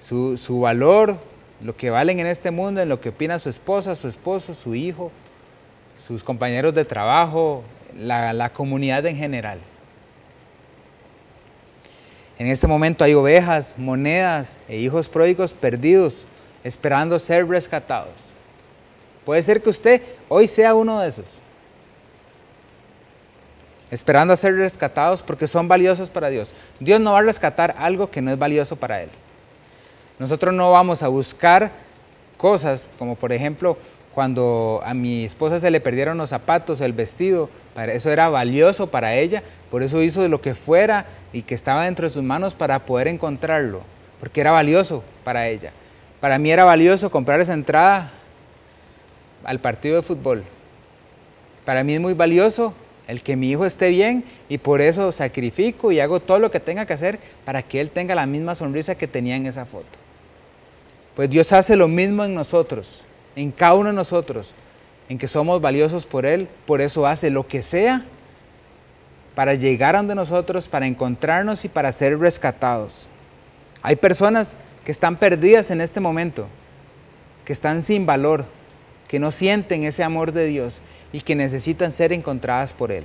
su, 0.00 0.60
valor, 0.60 1.18
lo 1.60 1.76
que 1.76 1.90
valen 1.90 2.20
en 2.20 2.26
este 2.26 2.50
mundo, 2.50 2.80
en 2.80 2.88
lo 2.88 3.00
que 3.00 3.10
opina 3.10 3.38
su 3.38 3.48
esposa, 3.48 3.94
su 3.94 4.08
esposo, 4.08 4.54
su 4.54 4.74
hijo, 4.74 5.12
sus 6.04 6.24
compañeros 6.24 6.74
de 6.74 6.84
trabajo, 6.84 7.62
la 7.96 8.50
comunidad 8.52 9.04
en 9.06 9.16
general. 9.16 9.58
En 12.38 12.46
este 12.46 12.68
momento 12.68 13.02
hay 13.02 13.14
ovejas, 13.14 13.74
monedas 13.76 14.58
e 14.68 14.76
hijos 14.76 15.08
pródigos 15.08 15.52
perdidos, 15.52 16.24
esperando 16.62 17.18
ser 17.18 17.48
rescatados. 17.48 18.32
Puede 19.24 19.42
ser 19.42 19.60
que 19.60 19.68
usted 19.68 20.02
hoy 20.28 20.46
sea 20.46 20.74
uno 20.74 21.00
de 21.00 21.08
esos. 21.08 21.40
esperando 23.90 24.34
a 24.34 24.36
ser 24.36 24.54
rescatados 24.54 25.22
porque 25.22 25.46
son 25.46 25.66
valiosos 25.66 26.10
para 26.10 26.28
Dios. 26.28 26.52
Dios 26.78 27.00
no 27.00 27.12
va 27.12 27.20
a 27.20 27.22
rescatar 27.22 27.74
algo 27.78 28.10
que 28.10 28.20
no 28.20 28.30
es 28.30 28.38
valioso 28.38 28.76
para 28.76 29.02
Él. 29.02 29.08
Nosotros 30.18 30.54
no 30.54 30.70
vamos 30.72 31.02
a 31.02 31.08
buscar 31.08 31.72
cosas 32.36 32.88
como 32.98 33.16
por 33.16 33.32
ejemplo 33.32 33.78
cuando 34.18 34.82
a 34.84 34.94
mi 34.94 35.24
esposa 35.24 35.60
se 35.60 35.70
le 35.70 35.80
perdieron 35.80 36.18
los 36.18 36.30
zapatos, 36.30 36.80
el 36.80 36.92
vestido, 36.92 37.50
eso 37.76 38.10
era 38.10 38.28
valioso 38.28 38.88
para 38.88 39.14
ella, 39.14 39.44
por 39.70 39.84
eso 39.84 40.02
hizo 40.02 40.26
lo 40.26 40.40
que 40.40 40.56
fuera 40.56 41.06
y 41.32 41.42
que 41.42 41.54
estaba 41.54 41.84
dentro 41.84 42.08
de 42.08 42.12
sus 42.12 42.24
manos 42.24 42.56
para 42.56 42.84
poder 42.84 43.06
encontrarlo, 43.06 43.82
porque 44.18 44.40
era 44.40 44.50
valioso 44.50 45.04
para 45.22 45.46
ella. 45.46 45.70
Para 46.18 46.36
mí 46.40 46.50
era 46.50 46.64
valioso 46.64 47.12
comprar 47.12 47.40
esa 47.40 47.54
entrada 47.54 48.10
al 49.44 49.60
partido 49.60 49.94
de 49.94 50.02
fútbol. 50.02 50.42
Para 51.64 51.84
mí 51.84 51.94
es 51.94 52.00
muy 52.00 52.14
valioso 52.14 52.74
el 53.06 53.22
que 53.22 53.36
mi 53.36 53.52
hijo 53.52 53.66
esté 53.66 53.88
bien 53.90 54.24
y 54.48 54.58
por 54.58 54.80
eso 54.80 55.12
sacrifico 55.12 55.92
y 55.92 56.00
hago 56.00 56.18
todo 56.18 56.40
lo 56.40 56.50
que 56.50 56.58
tenga 56.58 56.86
que 56.86 56.94
hacer 56.94 57.20
para 57.44 57.62
que 57.62 57.80
él 57.80 57.92
tenga 57.92 58.16
la 58.16 58.26
misma 58.26 58.56
sonrisa 58.56 58.96
que 58.96 59.06
tenía 59.06 59.36
en 59.36 59.46
esa 59.46 59.64
foto. 59.64 59.86
Pues 61.14 61.30
Dios 61.30 61.52
hace 61.52 61.76
lo 61.76 61.86
mismo 61.86 62.24
en 62.24 62.34
nosotros 62.34 63.04
en 63.38 63.52
cada 63.52 63.74
uno 63.74 63.90
de 63.90 63.94
nosotros, 63.94 64.52
en 65.08 65.16
que 65.16 65.28
somos 65.28 65.60
valiosos 65.60 66.04
por 66.04 66.26
Él, 66.26 66.48
por 66.66 66.80
eso 66.80 67.06
hace 67.06 67.30
lo 67.30 67.46
que 67.46 67.62
sea 67.62 68.04
para 69.34 69.54
llegar 69.54 69.94
a 69.94 69.98
donde 69.98 70.16
nosotros, 70.16 70.68
para 70.68 70.86
encontrarnos 70.86 71.64
y 71.64 71.68
para 71.68 71.92
ser 71.92 72.18
rescatados. 72.18 73.08
Hay 73.82 73.94
personas 73.94 74.56
que 74.84 74.90
están 74.90 75.16
perdidas 75.16 75.70
en 75.70 75.80
este 75.80 76.00
momento, 76.00 76.48
que 77.44 77.52
están 77.52 77.82
sin 77.82 78.06
valor, 78.06 78.44
que 79.06 79.20
no 79.20 79.30
sienten 79.30 79.84
ese 79.84 80.02
amor 80.02 80.32
de 80.32 80.46
Dios 80.46 80.80
y 81.12 81.20
que 81.20 81.36
necesitan 81.36 81.92
ser 81.92 82.12
encontradas 82.12 82.72
por 82.72 82.90
Él. 82.90 83.04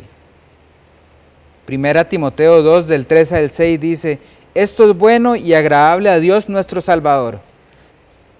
Primera 1.66 2.10
Timoteo 2.10 2.64
2 2.64 2.88
del 2.88 3.06
3 3.06 3.34
al 3.34 3.52
6 3.52 3.80
dice, 3.80 4.20
esto 4.56 4.90
es 4.90 4.98
bueno 4.98 5.36
y 5.36 5.54
agradable 5.54 6.10
a 6.10 6.20
Dios 6.20 6.50
nuestro 6.50 6.82
Salvador 6.82 7.53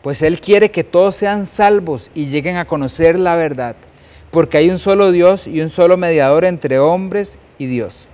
pues 0.04 0.22
Él 0.22 0.42
quiere 0.42 0.70
que 0.70 0.84
todos 0.84 1.16
sean 1.16 1.48
salvos 1.48 2.12
y 2.14 2.26
lleguen 2.26 2.58
a 2.58 2.66
conocer 2.66 3.18
la 3.18 3.36
verdad, 3.36 3.78
porque 4.32 4.58
hay 4.58 4.70
un 4.70 4.78
solo 4.78 5.14
Dios 5.14 5.48
y 5.48 5.62
un 5.62 5.70
solo 5.70 5.96
mediador 5.96 6.44
entre 6.44 6.78
hombres 6.78 7.40
y 7.58 7.68
Dios. 7.68 8.10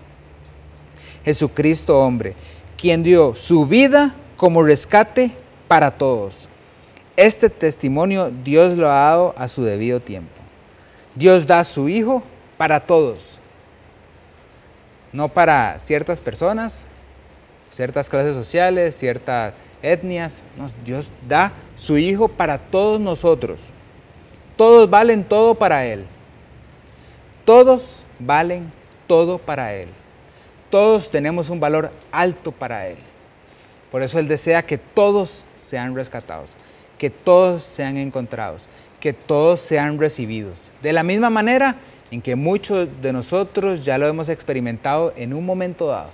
Jesucristo 1.26 2.00
hombre, 2.00 2.36
quien 2.78 3.02
dio 3.02 3.34
su 3.34 3.66
vida 3.66 4.16
como 4.38 4.62
rescate 4.62 5.32
para 5.68 5.90
todos. 5.98 6.48
Este 7.18 7.50
testimonio 7.50 8.32
Dios 8.44 8.78
lo 8.78 8.88
ha 8.88 9.10
dado 9.10 9.34
a 9.36 9.48
su 9.48 9.64
debido 9.64 10.00
tiempo. 10.00 10.32
Dios 11.16 11.48
da 11.48 11.64
su 11.64 11.90
Hijo 11.90 12.22
para 12.56 12.82
todos, 12.82 13.40
no 15.12 15.28
para 15.28 15.80
ciertas 15.80 16.22
personas, 16.22 16.88
ciertas 17.72 18.10
clases 18.10 18.36
sociales, 18.36 18.96
ciertas 18.96 19.54
etnias. 19.82 20.44
Dios 20.84 21.12
da 21.28 21.54
su 21.76 21.98
Hijo 21.98 22.28
para 22.28 22.58
todos 22.58 23.00
nosotros. 23.00 23.62
Todos 24.56 24.90
valen 24.90 25.24
todo 25.24 25.56
para 25.56 25.86
Él. 25.86 26.06
Todos 27.46 28.04
valen 28.20 28.72
todo 29.08 29.38
para 29.38 29.74
Él. 29.74 29.90
Todos 30.70 31.10
tenemos 31.10 31.50
un 31.50 31.60
valor 31.60 31.92
alto 32.12 32.52
para 32.52 32.88
Él. 32.88 32.98
Por 33.92 34.04
eso 34.04 34.20
Él 34.20 34.28
desea 34.28 34.62
que 34.64 34.78
todos 34.78 35.46
sean 35.56 35.96
rescatados, 35.96 36.56
que 36.98 37.10
todos 37.10 37.64
sean 37.64 37.98
encontrados, 37.98 38.68
que 39.00 39.14
todos 39.14 39.62
sean 39.62 39.98
recibidos. 39.98 40.72
De 40.82 40.94
la 40.94 41.04
misma 41.04 41.30
manera 41.30 41.78
en 42.12 42.22
que 42.22 42.36
muchos 42.36 42.88
de 43.02 43.14
nosotros 43.14 43.84
ya 43.84 43.98
lo 43.98 44.08
hemos 44.08 44.30
experimentado 44.30 45.14
en 45.16 45.34
un 45.34 45.46
momento 45.46 45.88
dado. 45.88 46.10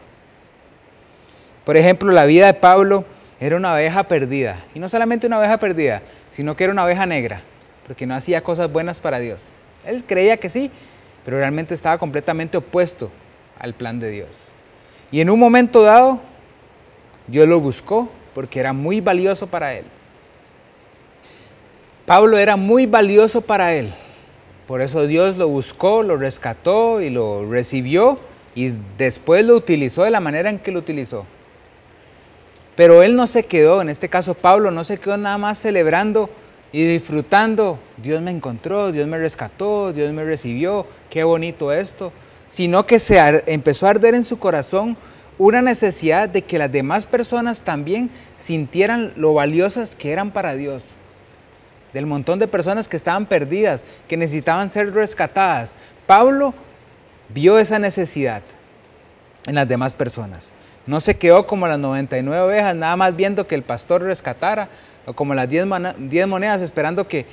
Por 1.66 1.78
ejemplo, 1.78 2.12
la 2.12 2.26
vida 2.26 2.46
de 2.46 2.54
Pablo 2.54 3.06
era 3.40 3.56
una 3.56 3.74
oveja 3.74 4.08
perdida. 4.08 4.64
Y 4.74 4.80
no 4.80 4.90
solamente 4.90 5.28
una 5.28 5.40
oveja 5.40 5.58
perdida, 5.58 6.02
sino 6.30 6.56
que 6.56 6.64
era 6.64 6.74
una 6.74 6.86
oveja 6.86 7.06
negra, 7.06 7.42
porque 7.88 8.06
no 8.06 8.16
hacía 8.16 8.44
cosas 8.44 8.72
buenas 8.72 9.00
para 9.00 9.20
Dios. 9.20 9.52
Él 9.86 10.04
creía 10.06 10.38
que 10.38 10.50
sí, 10.50 10.72
pero 11.24 11.38
realmente 11.38 11.74
estaba 11.74 11.98
completamente 11.98 12.58
opuesto 12.58 13.12
al 13.60 13.74
plan 13.74 14.00
de 14.00 14.10
Dios. 14.10 14.30
Y 15.12 15.22
en 15.22 15.30
un 15.30 15.40
momento 15.40 15.84
dado, 15.84 16.22
Dios 17.28 17.48
lo 17.48 17.60
buscó 17.60 18.10
porque 18.34 18.60
era 18.60 18.74
muy 18.74 19.02
valioso 19.02 19.48
para 19.48 19.74
él. 19.74 19.86
Pablo 22.06 22.38
era 22.38 22.56
muy 22.56 22.86
valioso 22.86 23.42
para 23.42 23.74
él. 23.74 23.94
Por 24.68 24.82
eso 24.82 25.08
Dios 25.08 25.38
lo 25.38 25.48
buscó, 25.48 26.04
lo 26.04 26.18
rescató 26.18 27.02
y 27.02 27.10
lo 27.10 27.50
recibió 27.50 28.20
y 28.56 28.74
después 28.98 29.46
lo 29.46 29.56
utilizó 29.56 30.04
de 30.04 30.12
la 30.12 30.20
manera 30.20 30.50
en 30.50 30.60
que 30.60 30.72
lo 30.72 30.80
utilizó. 30.80 31.26
Pero 32.76 33.04
él 33.04 33.16
no 33.16 33.26
se 33.28 33.44
quedó, 33.44 33.82
en 33.82 33.90
este 33.90 34.10
caso 34.10 34.34
Pablo, 34.34 34.72
no 34.72 34.84
se 34.84 34.98
quedó 34.98 35.18
nada 35.18 35.38
más 35.38 35.58
celebrando 35.58 36.30
y 36.72 36.86
disfrutando. 36.86 37.80
Dios 37.98 38.22
me 38.22 38.32
encontró, 38.32 38.92
Dios 38.92 39.08
me 39.08 39.18
rescató, 39.18 39.94
Dios 39.94 40.12
me 40.12 40.24
recibió, 40.26 40.86
qué 41.10 41.24
bonito 41.24 41.72
esto. 41.72 42.12
Sino 42.50 42.86
que 42.86 43.00
se 43.00 43.44
empezó 43.48 43.88
a 43.88 43.92
arder 43.92 44.14
en 44.14 44.24
su 44.24 44.40
corazón 44.40 44.98
una 45.38 45.62
necesidad 45.62 46.30
de 46.30 46.42
que 46.42 46.58
las 46.58 46.72
demás 46.72 47.06
personas 47.06 47.62
también 47.62 48.10
sintieran 48.38 49.14
lo 49.16 49.34
valiosas 49.34 49.96
que 49.96 50.12
eran 50.12 50.32
para 50.32 50.54
Dios. 50.54 50.90
Del 51.94 52.06
montón 52.06 52.40
de 52.40 52.48
personas 52.48 52.90
que 52.90 52.98
estaban 52.98 53.26
perdidas, 53.26 53.86
que 54.08 54.18
necesitaban 54.18 54.70
ser 54.70 54.94
rescatadas. 54.94 55.76
Pablo 56.08 56.54
vio 57.30 57.58
esa 57.58 57.80
necesidad 57.80 58.44
en 59.48 59.56
las 59.56 59.68
demás 59.68 59.94
personas. 59.94 60.52
No 60.88 61.00
se 61.00 61.18
quedó 61.18 61.48
como 61.48 61.68
las 61.68 61.80
99 61.80 62.42
ovejas, 62.42 62.76
nada 62.76 62.96
más 62.96 63.16
viendo 63.16 63.48
que 63.48 63.56
el 63.56 63.64
pastor 63.64 64.04
rescatara, 64.04 64.70
o 65.06 65.14
como 65.14 65.34
las 65.34 65.50
10, 65.50 65.66
monedas 66.28 66.62
esperando 66.62 67.08
que, 67.08 67.26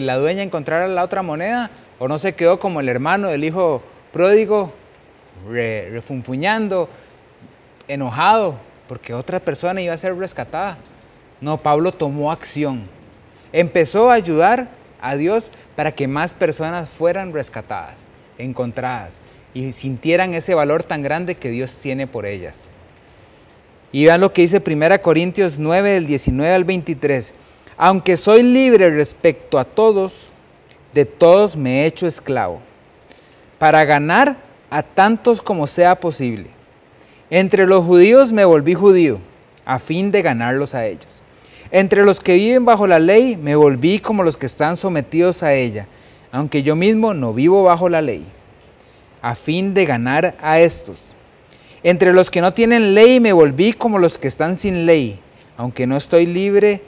la 0.00 0.16
dueña 0.16 0.42
encontrara 0.42 0.88
la 0.88 1.04
otra 1.04 1.22
moneda, 1.22 1.70
o 1.98 2.08
no 2.08 2.18
se 2.18 2.34
quedó 2.34 2.58
como 2.58 2.80
el 2.80 2.88
hermano 2.88 3.28
del 3.28 3.44
hijo 3.44 3.82
pródigo, 4.12 4.72
refunfuñando, 5.48 6.88
enojado, 7.86 8.56
porque 8.88 9.14
otra 9.14 9.38
persona 9.38 9.80
iba 9.80 9.94
a 9.94 9.98
ser 9.98 10.16
rescatada. 10.16 10.78
No, 11.40 11.58
Pablo 11.58 11.92
tomó 11.92 12.32
acción. 12.32 12.88
Empezó 13.52 14.10
a 14.10 14.14
ayudar 14.14 14.68
a 15.00 15.14
Dios 15.14 15.52
para 15.76 15.92
que 15.92 16.08
más 16.08 16.34
personas 16.34 16.88
fueran 16.88 17.32
rescatadas, 17.32 18.08
encontradas 18.38 19.18
y 19.54 19.70
sintieran 19.72 20.34
ese 20.34 20.54
valor 20.54 20.82
tan 20.82 21.02
grande 21.02 21.36
que 21.36 21.50
Dios 21.50 21.76
tiene 21.76 22.06
por 22.06 22.26
ellas. 22.26 22.72
Y 23.96 24.04
vean 24.04 24.20
lo 24.20 24.30
que 24.30 24.42
dice 24.42 24.62
1 24.62 25.00
Corintios 25.00 25.58
9, 25.58 25.92
del 25.92 26.06
19 26.06 26.54
al 26.54 26.64
23. 26.64 27.32
Aunque 27.78 28.18
soy 28.18 28.42
libre 28.42 28.90
respecto 28.90 29.58
a 29.58 29.64
todos, 29.64 30.28
de 30.92 31.06
todos 31.06 31.56
me 31.56 31.80
he 31.80 31.86
hecho 31.86 32.06
esclavo, 32.06 32.60
para 33.58 33.86
ganar 33.86 34.36
a 34.68 34.82
tantos 34.82 35.40
como 35.40 35.66
sea 35.66 35.98
posible. 35.98 36.50
Entre 37.30 37.66
los 37.66 37.86
judíos 37.86 38.34
me 38.34 38.44
volví 38.44 38.74
judío, 38.74 39.18
a 39.64 39.78
fin 39.78 40.10
de 40.10 40.20
ganarlos 40.20 40.74
a 40.74 40.84
ellos. 40.84 41.22
Entre 41.70 42.04
los 42.04 42.20
que 42.20 42.34
viven 42.34 42.66
bajo 42.66 42.86
la 42.86 42.98
ley 42.98 43.34
me 43.34 43.56
volví 43.56 43.98
como 43.98 44.22
los 44.22 44.36
que 44.36 44.44
están 44.44 44.76
sometidos 44.76 45.42
a 45.42 45.54
ella, 45.54 45.88
aunque 46.32 46.62
yo 46.62 46.76
mismo 46.76 47.14
no 47.14 47.32
vivo 47.32 47.62
bajo 47.62 47.88
la 47.88 48.02
ley, 48.02 48.26
a 49.22 49.34
fin 49.34 49.72
de 49.72 49.86
ganar 49.86 50.36
a 50.42 50.60
estos. 50.60 51.15
Entre 51.86 52.12
los 52.12 52.32
que 52.32 52.40
no 52.40 52.52
tienen 52.52 52.94
ley 52.94 53.20
me 53.20 53.32
volví 53.32 53.72
como 53.72 54.00
los 54.00 54.18
que 54.18 54.26
están 54.26 54.56
sin 54.56 54.86
ley, 54.86 55.20
aunque 55.56 55.86
no 55.86 55.96
estoy 55.96 56.26
libre 56.26 56.82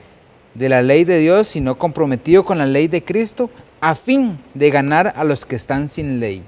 de 0.55 0.69
la 0.69 0.83
ley 0.83 1.05
de 1.05 1.21
Dios, 1.21 1.47
sino 1.47 1.79
comprometido 1.79 2.45
con 2.45 2.59
la 2.59 2.67
ley 2.67 2.89
de 2.89 3.05
Cristo, 3.05 3.49
a 3.81 3.95
fin 3.95 4.41
de 4.55 4.71
ganar 4.71 5.13
a 5.15 5.23
los 5.23 5.47
que 5.47 5.55
están 5.55 5.87
sin 5.87 6.19
ley. 6.19 6.43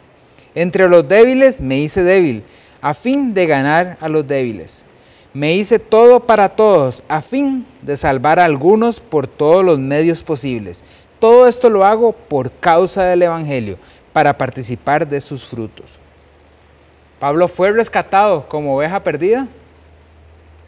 Entre 0.57 0.89
los 0.89 1.09
débiles 1.09 1.61
me 1.61 1.79
hice 1.79 2.03
débil, 2.03 2.43
a 2.81 2.93
fin 2.93 3.35
de 3.35 3.47
ganar 3.47 3.97
a 4.01 4.09
los 4.09 4.27
débiles. 4.27 4.85
Me 5.33 5.55
hice 5.55 5.79
todo 5.79 6.19
para 6.19 6.49
todos, 6.49 7.05
a 7.07 7.23
fin 7.23 7.65
de 7.83 7.97
salvar 7.97 8.41
a 8.41 8.47
algunos 8.47 8.99
por 8.99 9.29
todos 9.29 9.65
los 9.65 9.79
medios 9.79 10.25
posibles. 10.25 10.83
Todo 11.21 11.47
esto 11.47 11.71
lo 11.71 11.85
hago 11.85 12.11
por 12.11 12.51
causa 12.51 13.05
del 13.05 13.23
Evangelio, 13.23 13.79
para 14.13 14.37
participar 14.37 15.07
de 15.07 15.21
sus 15.21 15.45
frutos. 15.45 16.00
Pablo 17.21 17.49
fue 17.49 17.71
rescatado 17.71 18.49
como 18.49 18.77
oveja 18.77 19.05
perdida, 19.05 19.47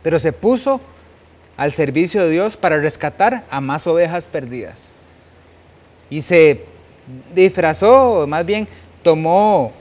pero 0.03 0.19
se 0.19 0.33
puso 0.33 0.81
al 1.57 1.73
servicio 1.73 2.23
de 2.23 2.31
Dios 2.31 2.57
para 2.57 2.79
rescatar 2.79 3.45
a 3.51 3.61
más 3.61 3.87
ovejas 3.87 4.29
perdidas. 4.29 4.91
Y 6.11 6.21
se 6.21 6.65
disfrazó, 7.35 8.27
más 8.27 8.45
bien 8.45 8.69
tomó 9.03 9.73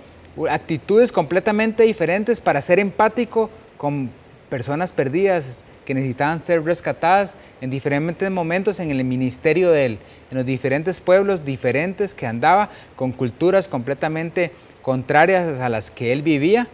actitudes 0.50 1.12
completamente 1.12 1.84
diferentes 1.84 2.40
para 2.40 2.62
ser 2.62 2.80
empático 2.80 3.50
con 3.78 4.10
personas 4.50 4.94
perdidas 4.94 5.66
que 5.86 5.94
necesitaban 5.94 6.40
ser 6.40 6.64
rescatadas 6.64 7.36
en 7.60 7.70
diferentes 7.70 8.30
momentos 8.32 8.80
en 8.80 8.92
el 8.92 9.04
ministerio 9.04 9.72
de 9.72 9.86
él, 9.86 10.00
en 10.30 10.38
los 10.38 10.46
diferentes 10.46 11.00
pueblos 11.00 11.44
diferentes 11.44 12.14
que 12.14 12.28
andaba 12.28 12.70
con 12.96 13.12
culturas 13.12 13.68
completamente 13.68 14.52
contrarias 14.82 15.60
a 15.60 15.70
las 15.70 15.92
que 15.92 16.12
él 16.12 16.22
vivía, 16.22 16.68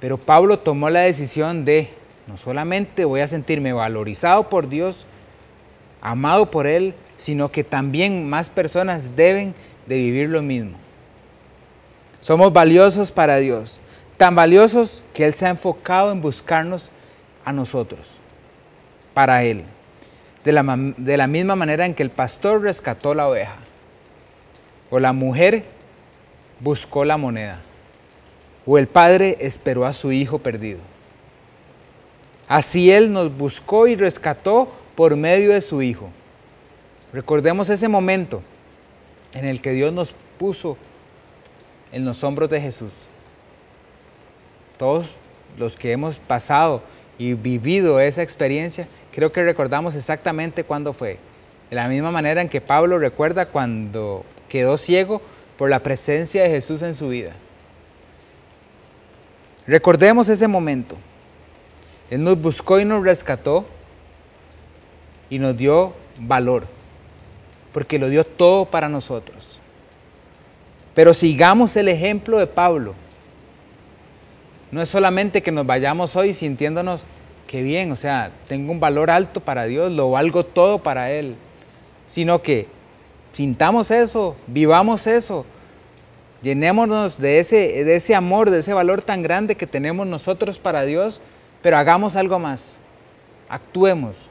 pero 0.00 0.18
Pablo 0.18 0.58
tomó 0.58 0.90
la 0.90 1.00
decisión 1.00 1.64
de 1.64 1.90
no 2.26 2.36
solamente 2.36 3.06
voy 3.06 3.20
a 3.20 3.28
sentirme 3.28 3.72
valorizado 3.72 4.48
por 4.50 4.68
Dios, 4.68 5.06
amado 6.02 6.50
por 6.50 6.66
Él, 6.66 6.94
sino 7.16 7.50
que 7.50 7.64
también 7.64 8.28
más 8.28 8.50
personas 8.50 9.16
deben 9.16 9.54
de 9.86 9.96
vivir 9.96 10.28
lo 10.28 10.42
mismo. 10.42 10.76
Somos 12.20 12.52
valiosos 12.52 13.12
para 13.12 13.38
Dios, 13.38 13.80
tan 14.18 14.34
valiosos 14.34 15.02
que 15.14 15.24
Él 15.24 15.32
se 15.32 15.46
ha 15.46 15.50
enfocado 15.50 16.12
en 16.12 16.20
buscarnos 16.20 16.90
a 17.46 17.52
nosotros, 17.52 18.10
para 19.14 19.42
Él, 19.42 19.64
de 20.44 20.52
la, 20.52 20.64
de 20.98 21.16
la 21.16 21.26
misma 21.26 21.56
manera 21.56 21.86
en 21.86 21.94
que 21.94 22.02
el 22.02 22.10
pastor 22.10 22.60
rescató 22.60 23.14
la 23.14 23.26
oveja, 23.26 23.56
o 24.90 24.98
la 24.98 25.14
mujer 25.14 25.64
buscó 26.60 27.04
la 27.04 27.16
moneda, 27.16 27.60
o 28.66 28.78
el 28.78 28.86
padre 28.86 29.36
esperó 29.40 29.86
a 29.86 29.92
su 29.92 30.12
hijo 30.12 30.38
perdido. 30.38 30.80
Así 32.48 32.90
Él 32.90 33.12
nos 33.12 33.36
buscó 33.36 33.86
y 33.86 33.94
rescató 33.94 34.72
por 34.94 35.14
medio 35.16 35.52
de 35.52 35.60
su 35.60 35.82
Hijo. 35.82 36.08
Recordemos 37.12 37.68
ese 37.68 37.88
momento 37.88 38.42
en 39.34 39.44
el 39.44 39.60
que 39.60 39.72
Dios 39.72 39.92
nos 39.92 40.14
puso 40.38 40.78
en 41.92 42.04
los 42.06 42.24
hombros 42.24 42.48
de 42.48 42.60
Jesús. 42.60 43.06
Todos 44.78 45.14
los 45.58 45.76
que 45.76 45.92
hemos 45.92 46.18
pasado 46.18 46.82
y 47.18 47.34
vivido 47.34 48.00
esa 48.00 48.22
experiencia, 48.22 48.88
creo 49.12 49.30
que 49.30 49.44
recordamos 49.44 49.94
exactamente 49.94 50.64
cuándo 50.64 50.92
fue. 50.92 51.18
De 51.68 51.76
la 51.76 51.88
misma 51.88 52.10
manera 52.10 52.40
en 52.40 52.48
que 52.48 52.60
Pablo 52.60 52.98
recuerda 52.98 53.46
cuando 53.46 54.24
quedó 54.48 54.78
ciego 54.78 55.20
por 55.58 55.68
la 55.68 55.82
presencia 55.82 56.44
de 56.44 56.50
Jesús 56.50 56.80
en 56.82 56.94
su 56.94 57.08
vida. 57.08 57.32
Recordemos 59.66 60.28
ese 60.28 60.48
momento. 60.48 60.96
Él 62.08 62.22
nos 62.22 62.40
buscó 62.40 62.80
y 62.80 62.86
nos 62.86 63.04
rescató 63.04 63.66
y 65.28 65.38
nos 65.38 65.56
dio 65.56 65.92
valor, 66.18 66.66
porque 67.72 67.98
lo 67.98 68.08
dio 68.08 68.24
todo 68.24 68.64
para 68.64 68.88
nosotros. 68.88 69.58
Pero 70.94 71.12
sigamos 71.12 71.76
el 71.76 71.88
ejemplo 71.88 72.38
de 72.38 72.46
Pablo. 72.46 72.94
No 74.70 74.80
es 74.80 74.88
solamente 74.88 75.42
que 75.42 75.52
nos 75.52 75.66
vayamos 75.66 76.14
hoy 76.16 76.34
sintiéndonos 76.34 77.04
que 77.46 77.62
bien, 77.62 77.90
o 77.90 77.96
sea, 77.96 78.30
tengo 78.46 78.70
un 78.70 78.78
valor 78.78 79.10
alto 79.10 79.40
para 79.40 79.64
Dios, 79.64 79.90
lo 79.90 80.10
valgo 80.10 80.44
todo 80.44 80.78
para 80.78 81.10
Él, 81.10 81.34
sino 82.06 82.42
que 82.42 82.68
sintamos 83.38 83.92
eso, 83.92 84.34
vivamos 84.48 85.06
eso, 85.06 85.46
llenémonos 86.42 87.20
de 87.20 87.38
ese, 87.38 87.84
de 87.84 87.94
ese 87.94 88.16
amor, 88.16 88.50
de 88.50 88.58
ese 88.58 88.74
valor 88.74 89.00
tan 89.00 89.22
grande 89.22 89.54
que 89.54 89.68
tenemos 89.68 90.08
nosotros 90.08 90.58
para 90.58 90.82
Dios, 90.82 91.20
pero 91.62 91.76
hagamos 91.76 92.16
algo 92.16 92.40
más, 92.40 92.78
actuemos, 93.48 94.28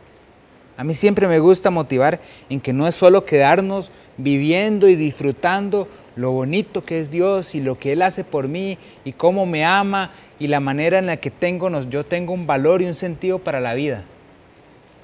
a 0.75 0.83
mí 0.83 0.93
siempre 0.93 1.25
me 1.29 1.39
gusta 1.39 1.71
motivar 1.71 2.19
en 2.49 2.59
que 2.59 2.73
no 2.73 2.85
es 2.85 2.95
solo 2.95 3.23
quedarnos 3.23 3.91
viviendo 4.17 4.89
y 4.89 4.97
disfrutando 4.97 5.87
lo 6.17 6.31
bonito 6.33 6.83
que 6.83 6.99
es 6.99 7.09
Dios 7.09 7.55
y 7.55 7.61
lo 7.61 7.79
que 7.79 7.93
Él 7.93 8.01
hace 8.01 8.25
por 8.25 8.49
mí 8.49 8.77
y 9.05 9.13
cómo 9.13 9.45
me 9.45 9.63
ama 9.63 10.11
y 10.37 10.47
la 10.47 10.59
manera 10.59 10.99
en 10.99 11.05
la 11.05 11.15
que 11.15 11.31
tengo, 11.31 11.69
yo 11.83 12.05
tengo 12.05 12.33
un 12.33 12.45
valor 12.45 12.81
y 12.81 12.85
un 12.87 12.93
sentido 12.93 13.39
para 13.39 13.61
la 13.61 13.73
vida, 13.73 14.03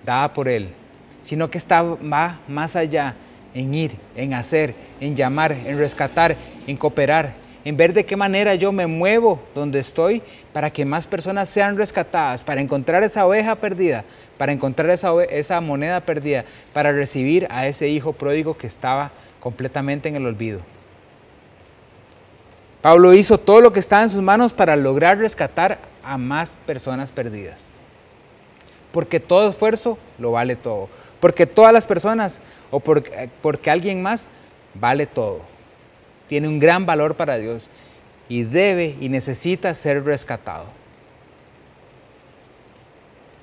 dada 0.05 0.33
por 0.33 0.49
Él, 0.49 0.71
sino 1.21 1.49
que 1.49 1.57
está, 1.57 1.81
va 1.83 2.41
más 2.49 2.75
allá 2.75 3.15
en 3.53 3.73
ir, 3.73 3.91
en 4.15 4.33
hacer, 4.33 4.75
en 4.99 5.15
llamar, 5.15 5.51
en 5.51 5.77
rescatar, 5.77 6.37
en 6.67 6.77
cooperar, 6.77 7.35
en 7.65 7.77
ver 7.77 7.93
de 7.93 8.05
qué 8.05 8.15
manera 8.15 8.55
yo 8.55 8.71
me 8.71 8.87
muevo 8.87 9.41
donde 9.55 9.79
estoy 9.79 10.21
para 10.51 10.69
que 10.69 10.85
más 10.85 11.07
personas 11.07 11.49
sean 11.49 11.77
rescatadas, 11.77 12.43
para 12.43 12.61
encontrar 12.61 13.03
esa 13.03 13.25
oveja 13.25 13.55
perdida, 13.55 14.03
para 14.37 14.51
encontrar 14.51 14.89
esa, 14.89 15.61
moneda 15.61 16.01
perdida, 16.01 16.45
para 16.73 16.91
recibir 16.91 17.47
a 17.49 17.67
ese 17.67 17.87
hijo 17.87 18.13
pródigo 18.13 18.57
que 18.57 18.67
estaba 18.67 19.11
completamente 19.39 20.09
en 20.09 20.15
el 20.15 20.25
olvido. 20.25 20.59
Pablo 22.81 23.13
hizo 23.13 23.37
todo 23.37 23.61
lo 23.61 23.71
que 23.71 23.79
estaba 23.79 24.03
en 24.03 24.09
sus 24.09 24.21
manos 24.21 24.51
para 24.51 24.75
lograr 24.75 25.17
rescatar 25.17 25.79
a 26.03 26.17
más 26.17 26.57
personas 26.65 27.13
perdidas. 27.13 27.71
Porque 28.91 29.21
todo 29.21 29.49
esfuerzo 29.49 29.97
lo 30.19 30.33
vale 30.33 30.57
todo. 30.57 30.89
Porque 31.23 31.45
todas 31.45 31.71
las 31.71 31.85
personas 31.85 32.41
o 32.69 32.81
porque, 32.81 33.29
porque 33.41 33.71
alguien 33.71 34.01
más 34.01 34.27
vale 34.73 35.05
todo 35.05 35.39
tiene 36.27 36.49
un 36.49 36.59
gran 36.59 36.85
valor 36.85 37.15
para 37.15 37.37
Dios 37.37 37.69
y 38.27 38.43
debe 38.43 38.97
y 38.99 39.07
necesita 39.07 39.73
ser 39.73 40.03
rescatado. 40.03 40.65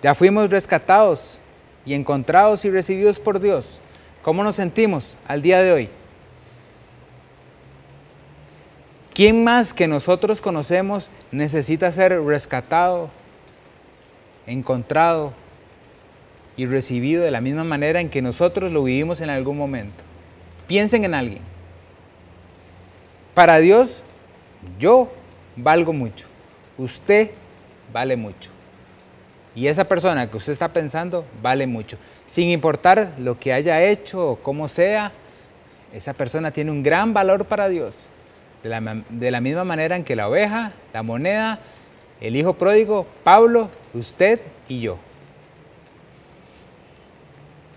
Ya 0.03 0.14
fuimos 0.14 0.51
rescatados 0.51 1.38
y 1.87 1.95
encontrados 1.95 2.66
y 2.66 2.71
recibidos 2.71 3.19
por 3.19 3.40
Dios. 3.40 3.81
¿Cómo 4.21 4.45
nos 4.45 4.57
sentimos 4.57 5.16
al 5.27 5.40
día 5.40 5.62
de 5.62 5.73
hoy? 5.73 5.88
¿Quién 9.14 9.43
más 9.43 9.73
que 9.73 9.88
nosotros 9.88 10.43
conocemos 10.43 11.09
necesita 11.33 11.90
ser 11.90 12.21
rescatado, 12.25 13.09
encontrado 14.47 15.33
y 16.57 16.67
recibido 16.67 17.23
de 17.23 17.31
la 17.31 17.41
misma 17.41 17.65
manera 17.65 18.01
en 18.01 18.11
que 18.11 18.23
nosotros 18.23 18.73
lo 18.73 18.85
vivimos 18.85 19.21
en 19.21 19.31
algún 19.31 19.57
momento? 19.57 20.05
Piensen 20.67 21.05
en 21.05 21.15
alguien. 21.15 21.43
Para 23.35 23.59
Dios, 23.59 24.03
yo 24.79 25.13
valgo 25.57 25.93
mucho, 25.93 26.27
usted 26.79 27.31
vale 27.93 28.17
mucho. 28.17 28.51
Y 29.55 29.67
esa 29.67 29.85
persona 29.85 30.31
que 30.31 30.37
usted 30.37 30.53
está 30.53 30.73
pensando 30.73 31.25
vale 31.43 31.67
mucho. 31.67 31.97
Sin 32.27 32.49
importar 32.51 33.13
lo 33.19 33.39
que 33.39 33.53
haya 33.53 33.83
hecho 33.83 34.31
o 34.31 34.37
cómo 34.37 34.69
sea, 34.69 35.13
esa 35.93 36.13
persona 36.13 36.51
tiene 36.51 36.71
un 36.71 36.83
gran 36.83 37.13
valor 37.13 37.45
para 37.45 37.69
Dios. 37.69 37.97
De 38.63 38.69
la, 38.69 39.03
de 39.09 39.31
la, 39.31 39.41
misma 39.41 39.65
manera 39.65 39.97
en 39.97 40.05
que 40.05 40.15
la 40.15 40.29
oveja, 40.29 40.73
la 40.93 41.03
moneda, 41.03 41.61
el 42.21 42.37
hijo 42.37 42.55
pródigo, 42.55 43.07
Pablo, 43.25 43.71
usted 43.95 44.41
y 44.69 44.81
yo. 44.81 44.99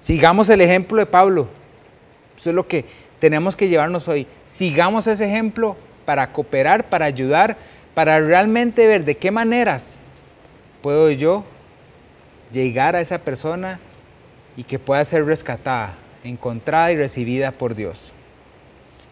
Sigamos 0.04 0.50
el 0.50 0.60
ejemplo 0.60 0.98
de 0.98 1.06
Pablo. 1.06 1.48
Eso 2.36 2.50
es 2.50 2.56
lo 2.58 2.68
que 2.68 2.84
tenemos 3.20 3.56
que 3.56 3.70
llevarnos 3.70 4.10
hoy. 4.10 4.28
Sigamos 4.46 5.08
ese 5.08 5.26
ejemplo 5.26 5.78
para 6.04 6.34
cooperar, 6.34 6.90
para 6.90 7.06
ayudar, 7.06 7.56
para 7.94 8.20
realmente 8.20 8.86
ver 8.86 9.06
de 9.06 9.16
qué 9.16 9.32
maneras 9.32 10.00
puedo 10.82 11.10
yo 11.10 11.46
llegar 12.52 12.98
a 12.98 13.00
esa 13.00 13.20
persona 13.20 13.80
y 14.58 14.64
que 14.66 14.78
pueda 14.78 15.02
ser 15.06 15.24
rescatada, 15.24 15.96
encontrada 16.26 16.92
y 16.92 16.98
recibida 16.98 17.54
por 17.54 17.74
Dios. 17.74 18.12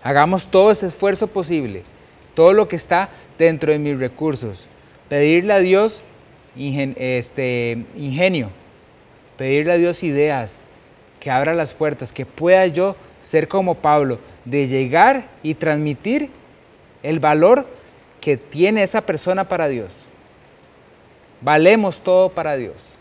Hagamos 0.04 0.48
todo 0.48 0.72
ese 0.72 0.88
esfuerzo 0.88 1.28
posible, 1.28 1.84
todo 2.36 2.52
lo 2.52 2.68
que 2.68 2.76
está 2.76 3.08
dentro 3.38 3.72
de 3.72 3.80
mis 3.80 3.98
recursos. 3.98 4.68
Pedirle 5.08 5.54
a 5.54 5.60
Dios 5.60 6.04
este, 6.58 7.86
ingenio, 7.96 8.50
pedirle 9.38 9.72
a 9.72 9.78
Dios 9.78 10.04
ideas, 10.04 10.60
que 11.22 11.30
abra 11.30 11.54
las 11.54 11.74
puertas, 11.74 12.12
que 12.12 12.26
pueda 12.26 12.66
yo 12.68 12.96
ser 13.22 13.48
como 13.48 13.76
Pablo, 13.76 14.20
de 14.44 14.68
llegar 14.68 15.30
y 15.44 15.54
transmitir 15.54 16.32
el 17.04 17.20
valor 17.20 17.68
que 18.20 18.38
tiene 18.38 18.82
esa 18.82 19.02
persona 19.02 19.48
para 19.48 19.68
Dios. 19.68 20.08
Valemos 21.40 22.02
todo 22.02 22.30
para 22.30 22.58
Dios. 22.58 22.96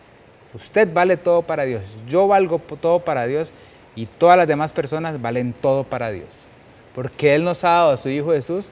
Usted 0.52 0.92
vale 0.92 1.16
todo 1.16 1.40
para 1.40 1.64
Dios. 1.64 1.82
Yo 2.06 2.28
valgo 2.28 2.58
todo 2.58 3.00
para 3.00 3.26
Dios 3.26 3.52
y 3.96 4.04
todas 4.04 4.36
las 4.36 4.46
demás 4.46 4.74
personas 4.74 5.20
valen 5.20 5.54
todo 5.54 5.84
para 5.84 6.10
Dios. 6.10 6.40
Porque 6.94 7.34
Él 7.34 7.42
nos 7.42 7.64
ha 7.64 7.70
dado 7.70 7.92
a 7.92 7.96
su 7.96 8.10
Hijo 8.10 8.32
Jesús 8.32 8.68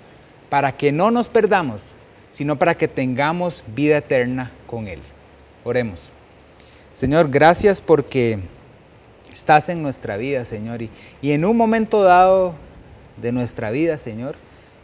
para 0.51 0.73
que 0.73 0.93
no 0.93 1.11
nos 1.11 1.31
perdamos, 1.31 1.95
sino 2.33 2.59
para 2.59 2.75
que 2.75 2.87
tengamos 2.87 3.65
vida 3.67 3.97
eterna 3.97 4.51
con 4.67 4.89
Él. 4.89 5.01
Oremos. 5.65 6.11
Señor, 6.93 7.31
gracias 7.31 7.81
porque 7.81 8.41
estás 9.33 9.69
en 9.69 9.83
nuestra 9.83 10.17
vida, 10.17 10.45
Señor. 10.45 10.83
Y, 10.83 10.91
y 11.23 11.33
en 11.33 11.45
un 11.45 11.57
momento 11.57 12.03
dado 12.03 12.55
de 13.17 13.33
nuestra 13.33 13.71
vida, 13.71 13.97
Señor, 13.97 14.37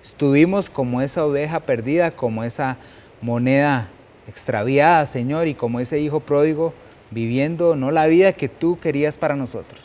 estuvimos 0.02 0.70
como 0.70 1.00
esa 1.00 1.24
oveja 1.24 1.61
perdida, 1.61 2.11
como 2.11 2.44
esa 2.44 2.76
moneda 3.20 3.88
extraviada, 4.28 5.07
Señor, 5.07 5.48
y 5.48 5.54
como 5.54 5.80
ese 5.80 6.00
hijo 6.00 6.20
pródigo 6.20 6.74
viviendo 7.11 7.76
no 7.76 7.90
la 7.90 8.07
vida 8.07 8.33
que 8.33 8.48
tú 8.48 8.78
querías 8.78 9.16
para 9.16 9.37
nosotros. 9.37 9.80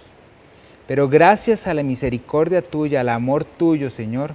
Pero 0.88 1.08
gracias 1.08 1.68
a 1.68 1.74
la 1.74 1.84
misericordia 1.84 2.62
tuya, 2.62 3.02
al 3.02 3.10
amor 3.10 3.44
tuyo, 3.46 3.90
Señor, 3.90 4.34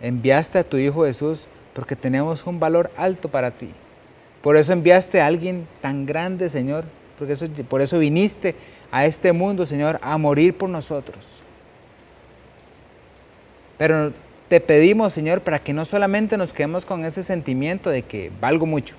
enviaste 0.00 0.58
a 0.58 0.64
tu 0.64 0.76
Hijo 0.76 1.04
Jesús 1.04 1.48
porque 1.74 1.96
tenemos 1.96 2.46
un 2.46 2.60
valor 2.60 2.90
alto 2.96 3.28
para 3.28 3.50
ti. 3.50 3.70
Por 4.40 4.56
eso 4.56 4.72
enviaste 4.72 5.20
a 5.20 5.26
alguien 5.26 5.66
tan 5.80 6.06
grande, 6.06 6.48
Señor, 6.48 6.84
porque 7.20 7.34
eso, 7.34 7.44
por 7.68 7.82
eso 7.82 7.98
viniste 7.98 8.54
a 8.90 9.04
este 9.04 9.34
mundo, 9.34 9.66
Señor, 9.66 10.00
a 10.00 10.16
morir 10.16 10.56
por 10.56 10.70
nosotros. 10.70 11.28
Pero 13.76 14.14
te 14.48 14.58
pedimos, 14.58 15.12
Señor, 15.12 15.42
para 15.42 15.58
que 15.58 15.74
no 15.74 15.84
solamente 15.84 16.38
nos 16.38 16.54
quedemos 16.54 16.86
con 16.86 17.04
ese 17.04 17.22
sentimiento 17.22 17.90
de 17.90 18.04
que 18.04 18.32
valgo 18.40 18.64
mucho, 18.64 18.96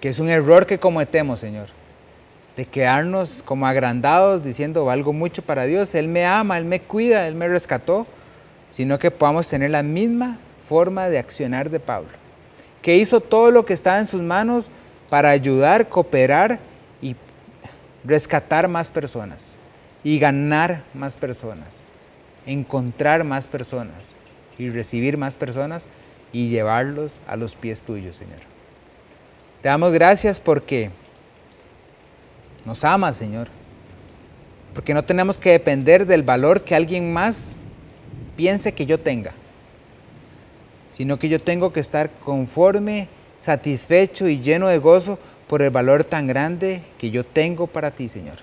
que 0.00 0.08
es 0.08 0.18
un 0.18 0.30
error 0.30 0.64
que 0.64 0.78
cometemos, 0.78 1.40
Señor, 1.40 1.66
de 2.56 2.64
quedarnos 2.64 3.42
como 3.42 3.66
agrandados 3.66 4.42
diciendo 4.42 4.86
valgo 4.86 5.12
mucho 5.12 5.42
para 5.42 5.64
Dios, 5.64 5.94
Él 5.94 6.08
me 6.08 6.24
ama, 6.24 6.56
Él 6.56 6.64
me 6.64 6.80
cuida, 6.80 7.28
Él 7.28 7.34
me 7.34 7.46
rescató, 7.46 8.06
sino 8.70 8.98
que 8.98 9.10
podamos 9.10 9.46
tener 9.46 9.68
la 9.68 9.82
misma 9.82 10.38
forma 10.66 11.10
de 11.10 11.18
accionar 11.18 11.68
de 11.68 11.78
Pablo, 11.78 12.08
que 12.80 12.96
hizo 12.96 13.20
todo 13.20 13.50
lo 13.50 13.66
que 13.66 13.74
estaba 13.74 13.98
en 13.98 14.06
sus 14.06 14.22
manos 14.22 14.70
para 15.14 15.30
ayudar, 15.30 15.88
cooperar 15.88 16.58
y 17.00 17.14
rescatar 18.02 18.66
más 18.66 18.90
personas 18.90 19.54
y 20.02 20.18
ganar 20.18 20.82
más 20.92 21.14
personas, 21.14 21.84
encontrar 22.46 23.22
más 23.22 23.46
personas 23.46 24.16
y 24.58 24.70
recibir 24.70 25.16
más 25.16 25.36
personas 25.36 25.86
y 26.32 26.48
llevarlos 26.48 27.20
a 27.28 27.36
los 27.36 27.54
pies 27.54 27.84
tuyos, 27.84 28.16
Señor. 28.16 28.40
Te 29.62 29.68
damos 29.68 29.92
gracias 29.92 30.40
porque 30.40 30.90
nos 32.64 32.82
amas, 32.82 33.16
Señor. 33.16 33.46
Porque 34.74 34.94
no 34.94 35.04
tenemos 35.04 35.38
que 35.38 35.52
depender 35.52 36.06
del 36.06 36.24
valor 36.24 36.64
que 36.64 36.74
alguien 36.74 37.12
más 37.12 37.56
piense 38.34 38.74
que 38.74 38.84
yo 38.84 38.98
tenga, 38.98 39.32
sino 40.90 41.20
que 41.20 41.28
yo 41.28 41.40
tengo 41.40 41.72
que 41.72 41.78
estar 41.78 42.10
conforme, 42.10 43.06
satisfecho 43.44 44.26
y 44.26 44.40
lleno 44.40 44.68
de 44.68 44.78
gozo 44.78 45.18
por 45.48 45.60
el 45.60 45.68
valor 45.68 46.02
tan 46.02 46.26
grande 46.26 46.80
que 46.96 47.10
yo 47.10 47.26
tengo 47.26 47.66
para 47.66 47.90
ti, 47.90 48.08
Señor. 48.08 48.36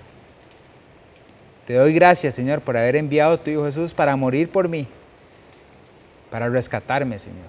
Te 1.66 1.74
doy 1.74 1.92
gracias, 1.92 2.36
Señor, 2.36 2.60
por 2.60 2.76
haber 2.76 2.94
enviado 2.94 3.34
a 3.34 3.42
tu 3.42 3.50
Hijo 3.50 3.64
Jesús 3.64 3.94
para 3.94 4.14
morir 4.14 4.48
por 4.48 4.68
mí, 4.68 4.86
para 6.30 6.48
rescatarme, 6.48 7.18
Señor. 7.18 7.48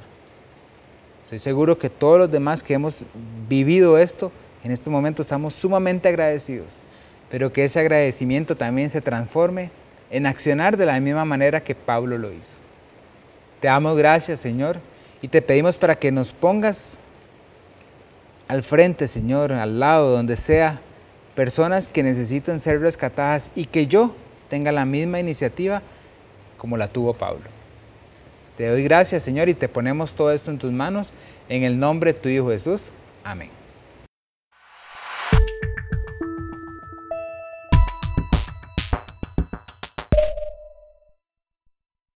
Estoy 1.24 1.38
seguro 1.38 1.78
que 1.78 1.92
todos 1.92 2.18
los 2.18 2.32
demás 2.32 2.64
que 2.64 2.74
hemos 2.74 3.06
vivido 3.48 4.00
esto, 4.00 4.32
en 4.64 4.72
este 4.72 4.90
momento 4.90 5.22
estamos 5.22 5.54
sumamente 5.54 6.10
agradecidos, 6.10 6.80
pero 7.30 7.54
que 7.54 7.66
ese 7.66 7.80
agradecimiento 7.80 8.58
también 8.58 8.90
se 8.90 9.00
transforme 9.00 9.70
en 10.10 10.26
accionar 10.26 10.76
de 10.76 10.88
la 10.88 11.00
misma 11.00 11.24
manera 11.24 11.64
que 11.64 11.76
Pablo 11.76 12.18
lo 12.18 12.32
hizo. 12.32 12.56
Te 13.60 13.68
damos 13.68 13.96
gracias, 13.96 14.40
Señor, 14.40 14.80
y 15.22 15.28
te 15.28 15.44
pedimos 15.44 15.78
para 15.78 15.94
que 15.94 16.12
nos 16.12 16.34
pongas 16.34 17.00
al 18.54 18.62
frente, 18.62 19.08
Señor, 19.08 19.52
al 19.52 19.80
lado, 19.80 20.12
donde 20.12 20.36
sea, 20.36 20.80
personas 21.34 21.90
que 21.90 22.04
necesitan 22.04 22.60
ser 22.60 22.80
rescatadas 22.82 23.50
y 23.56 23.66
que 23.66 23.88
yo 23.88 24.16
tenga 24.48 24.72
la 24.72 24.86
misma 24.86 25.20
iniciativa 25.20 25.82
como 26.60 26.78
la 26.78 26.88
tuvo 26.88 27.16
Pablo. 27.16 27.46
Te 28.56 28.68
doy 28.68 28.84
gracias, 28.84 29.24
Señor, 29.24 29.50
y 29.50 29.56
te 29.56 29.68
ponemos 29.68 30.14
todo 30.14 30.32
esto 30.32 30.52
en 30.52 30.60
tus 30.60 30.72
manos, 30.72 31.14
en 31.50 31.64
el 31.64 31.80
nombre 31.80 32.14
de 32.14 32.20
tu 32.20 32.30
Hijo 32.30 32.50
Jesús. 32.50 32.92
Amén. 33.24 33.63